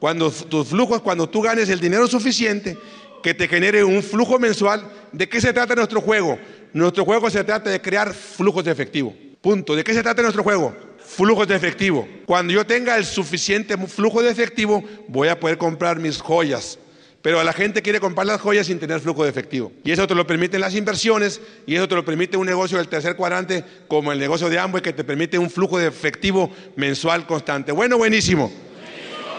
[0.00, 2.76] Cuando tus flujos, cuando tú ganes el dinero suficiente
[3.22, 6.36] que te genere un flujo mensual, ¿de qué se trata nuestro juego?
[6.72, 9.14] Nuestro juego se trata de crear flujos de efectivo.
[9.40, 9.74] Punto.
[9.76, 10.76] ¿De qué se trata nuestro juego?
[10.98, 12.06] Flujos de efectivo.
[12.26, 16.78] Cuando yo tenga el suficiente flujo de efectivo, voy a poder comprar mis joyas.
[17.22, 19.72] Pero la gente quiere comprar las joyas sin tener flujo de efectivo.
[19.84, 22.88] Y eso te lo permiten las inversiones y eso te lo permite un negocio del
[22.88, 27.26] tercer cuadrante como el negocio de Amway que te permite un flujo de efectivo mensual
[27.26, 27.72] constante.
[27.72, 28.52] Bueno, buenísimo.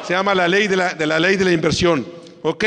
[0.05, 2.05] Se llama la ley de la, de la ley de la inversión.
[2.41, 2.65] ¿Ok?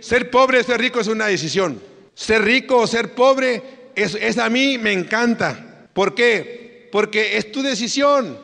[0.00, 1.80] Ser pobre o ser rico es una decisión.
[2.14, 3.62] Ser rico o ser pobre
[3.96, 5.88] es, a mí me encanta.
[5.92, 6.88] ¿Por qué?
[6.92, 8.38] Porque es tu decisión.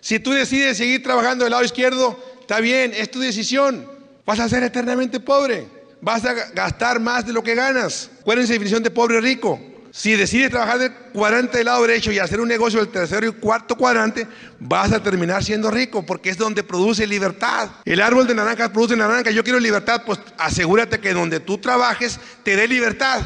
[0.00, 3.86] Si tú decides seguir trabajando del lado izquierdo, está bien, es tu decisión.
[4.24, 5.66] Vas a ser eternamente pobre.
[6.00, 8.10] Vas a gastar más de lo que ganas.
[8.22, 9.60] ¿Cuál es la definición de pobre rico?
[9.90, 13.32] Si decides trabajar del cuadrante del lado derecho y hacer un negocio del tercero y
[13.32, 14.26] cuarto cuadrante,
[14.58, 17.70] vas a terminar siendo rico porque es donde produce libertad.
[17.84, 19.30] El árbol de naranja produce naranja.
[19.30, 23.22] Yo quiero libertad, pues asegúrate que donde tú trabajes te dé libertad.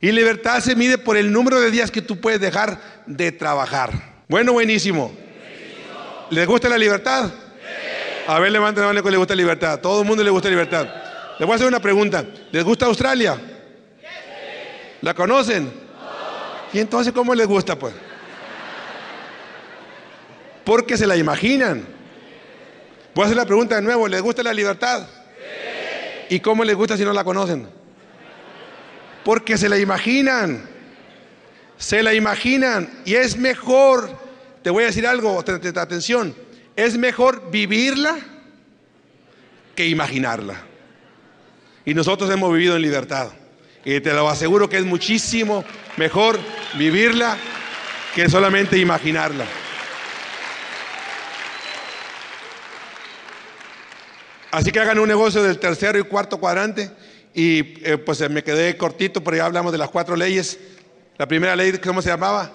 [0.00, 3.90] Y libertad se mide por el número de días que tú puedes dejar de trabajar.
[4.28, 5.14] Bueno, buenísimo.
[6.30, 7.30] ¿Les gusta la libertad?
[8.26, 9.80] A ver, levanten la mano que les gusta la libertad.
[9.80, 10.88] Todo el mundo le gusta la libertad.
[11.38, 12.24] Les voy a hacer una pregunta.
[12.50, 13.40] ¿Les gusta Australia?
[15.00, 15.72] ¿La conocen?
[16.72, 17.94] ¿Y entonces cómo les gusta, pues?
[20.64, 21.86] Porque se la imaginan.
[23.14, 24.08] Voy a hacer la pregunta de nuevo.
[24.08, 25.06] ¿Les gusta la libertad?
[26.28, 27.75] ¿Y cómo les gusta si no la conocen?
[29.26, 30.62] Porque se la imaginan.
[31.78, 32.88] Se la imaginan.
[33.04, 34.08] Y es mejor,
[34.62, 36.32] te voy a decir algo, atención,
[36.76, 38.18] es mejor vivirla
[39.74, 40.62] que imaginarla.
[41.84, 43.30] Y nosotros hemos vivido en libertad.
[43.84, 45.64] Y te lo aseguro que es muchísimo
[45.96, 46.38] mejor
[46.74, 47.36] vivirla
[48.14, 49.44] que solamente imaginarla.
[54.52, 56.92] Así que hagan un negocio del tercero y cuarto cuadrante
[57.36, 60.58] y eh, pues me quedé cortito, pero ya hablamos de las cuatro leyes.
[61.18, 62.50] La primera ley, ¿cómo se llamaba?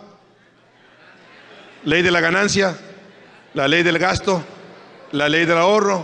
[1.86, 2.76] Ley de la ganancia,
[3.54, 4.44] la ley del gasto,
[5.12, 6.04] la ley del ahorro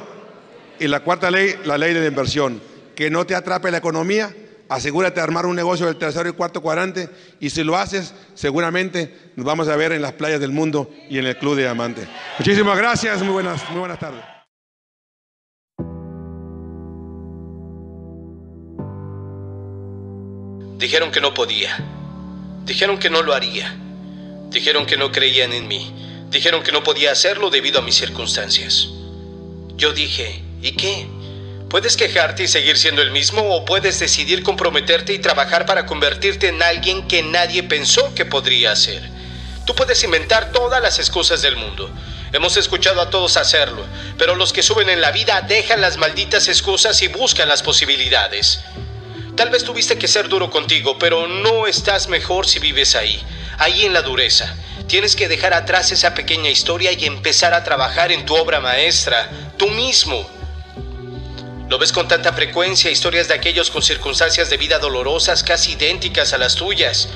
[0.79, 2.61] y la cuarta ley, la ley de la inversión.
[2.95, 4.31] Que no te atrape la economía,
[4.69, 7.09] asegúrate de armar un negocio del tercero y cuarto cuadrante
[7.39, 11.17] y si lo haces, seguramente nos vamos a ver en las playas del mundo y
[11.17, 12.07] en el Club de Diamante.
[12.37, 14.36] Muchísimas gracias, muy buenas, muy buenas tardes.
[20.77, 21.75] Dijeron que no podía.
[22.63, 23.75] Dijeron que no lo haría.
[24.49, 25.91] Dijeron que no creían en mí.
[26.29, 28.87] Dijeron que no podía hacerlo debido a mis circunstancias.
[29.75, 31.07] Yo dije, ¿y qué?
[31.67, 36.49] Puedes quejarte y seguir siendo el mismo o puedes decidir comprometerte y trabajar para convertirte
[36.49, 39.01] en alguien que nadie pensó que podría ser.
[39.65, 41.89] Tú puedes inventar todas las excusas del mundo.
[42.33, 43.83] Hemos escuchado a todos hacerlo,
[44.19, 48.61] pero los que suben en la vida dejan las malditas excusas y buscan las posibilidades.
[49.37, 53.23] Tal vez tuviste que ser duro contigo, pero no estás mejor si vives ahí,
[53.59, 54.55] ahí en la dureza.
[54.87, 59.29] Tienes que dejar atrás esa pequeña historia y empezar a trabajar en tu obra maestra,
[59.55, 60.27] tú mismo.
[61.69, 66.33] Lo ves con tanta frecuencia, historias de aquellos con circunstancias de vida dolorosas casi idénticas
[66.33, 67.07] a las tuyas.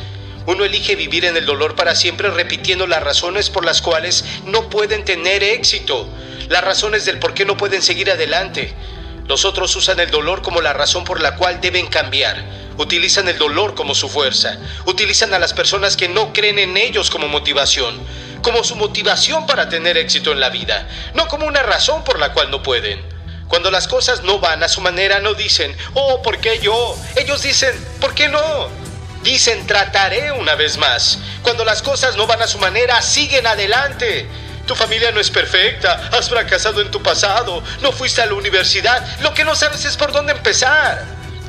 [0.46, 4.70] Uno elige vivir en el dolor para siempre repitiendo las razones por las cuales no
[4.70, 6.08] pueden tener éxito,
[6.50, 8.76] las razones del por qué no pueden seguir adelante.
[9.28, 12.44] Los otros usan el dolor como la razón por la cual deben cambiar.
[12.78, 14.58] Utilizan el dolor como su fuerza.
[14.86, 18.00] Utilizan a las personas que no creen en ellos como motivación.
[18.42, 20.88] Como su motivación para tener éxito en la vida.
[21.14, 23.02] No como una razón por la cual no pueden.
[23.48, 26.98] Cuando las cosas no van a su manera, no dicen, oh, ¿por qué yo?
[27.18, 28.70] Ellos dicen, ¿por qué no?
[29.24, 31.20] Dicen, trataré una vez más.
[31.44, 34.26] Cuando las cosas no van a su manera, siguen adelante.
[34.72, 39.06] Tu familia no es perfecta, has fracasado en tu pasado, no fuiste a la universidad,
[39.20, 41.04] lo que no sabes es por dónde empezar.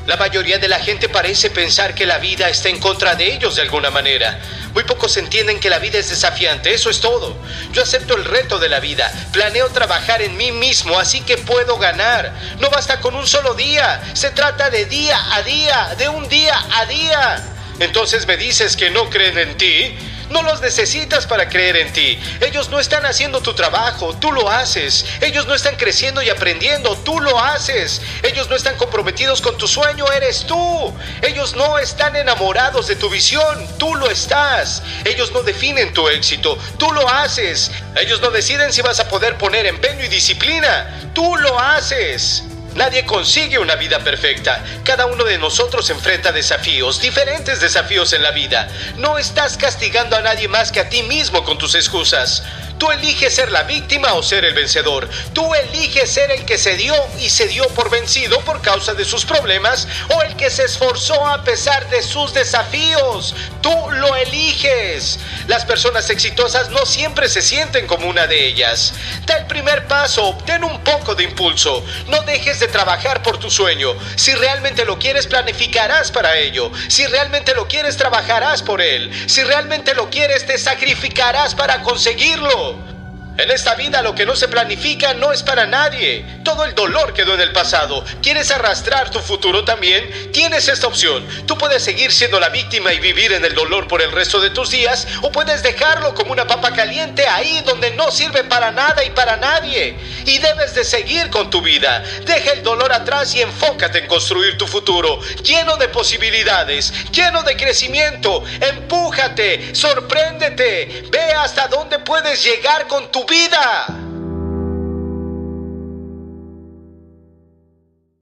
[0.05, 3.55] La mayoría de la gente parece pensar que la vida está en contra de ellos
[3.55, 4.37] de alguna manera.
[4.73, 7.33] Muy pocos entienden que la vida es desafiante, eso es todo.
[7.71, 11.77] Yo acepto el reto de la vida, planeo trabajar en mí mismo, así que puedo
[11.77, 12.33] ganar.
[12.59, 16.61] No basta con un solo día, se trata de día a día, de un día
[16.73, 17.41] a día.
[17.79, 19.97] Entonces me dices que no creen en ti.
[20.33, 22.19] No los necesitas para creer en ti.
[22.41, 25.05] Ellos no están haciendo tu trabajo, tú lo haces.
[25.21, 28.01] Ellos no están creciendo y aprendiendo, tú lo haces.
[28.23, 30.91] Ellos no están comprometidos con tu sueño, eres tú.
[31.21, 34.81] Ellos no están enamorados de tu visión, tú lo estás.
[35.05, 37.69] Ellos no definen tu éxito, tú lo haces.
[37.95, 42.43] Ellos no deciden si vas a poder poner empeño y disciplina, tú lo haces.
[42.75, 44.63] Nadie consigue una vida perfecta.
[44.83, 48.67] Cada uno de nosotros enfrenta desafíos, diferentes desafíos en la vida.
[48.97, 52.43] No estás castigando a nadie más que a ti mismo con tus excusas.
[52.77, 55.09] Tú eliges ser la víctima o ser el vencedor.
[55.33, 59.05] Tú eliges ser el que se dio y se dio por vencido por causa de
[59.05, 63.35] sus problemas o el que se esforzó a pesar de sus desafíos.
[63.61, 65.19] Tú lo eliges.
[65.47, 68.93] Las personas exitosas no siempre se sienten como una de ellas.
[69.25, 71.83] Da el primer paso, obtén un poco de impulso.
[72.07, 73.93] No dejes de trabajar por tu sueño.
[74.15, 76.71] Si realmente lo quieres, planificarás para ello.
[76.89, 79.11] Si realmente lo quieres, trabajarás por él.
[79.27, 82.62] Si realmente lo quieres, te sacrificarás para conseguirlo.
[82.65, 82.92] Oh.
[83.35, 86.23] En esta vida lo que no se planifica no es para nadie.
[86.43, 88.05] Todo el dolor quedó en el pasado.
[88.21, 90.31] ¿Quieres arrastrar tu futuro también?
[90.31, 91.25] Tienes esta opción.
[91.47, 94.51] Tú puedes seguir siendo la víctima y vivir en el dolor por el resto de
[94.51, 99.03] tus días o puedes dejarlo como una papa caliente ahí donde no sirve para nada
[99.03, 99.97] y para nadie.
[100.27, 102.03] Y debes de seguir con tu vida.
[102.25, 107.57] Deja el dolor atrás y enfócate en construir tu futuro, lleno de posibilidades, lleno de
[107.57, 108.43] crecimiento.
[108.61, 114.12] Empújate, sorpréndete, ve hasta dónde puedes llegar con tu.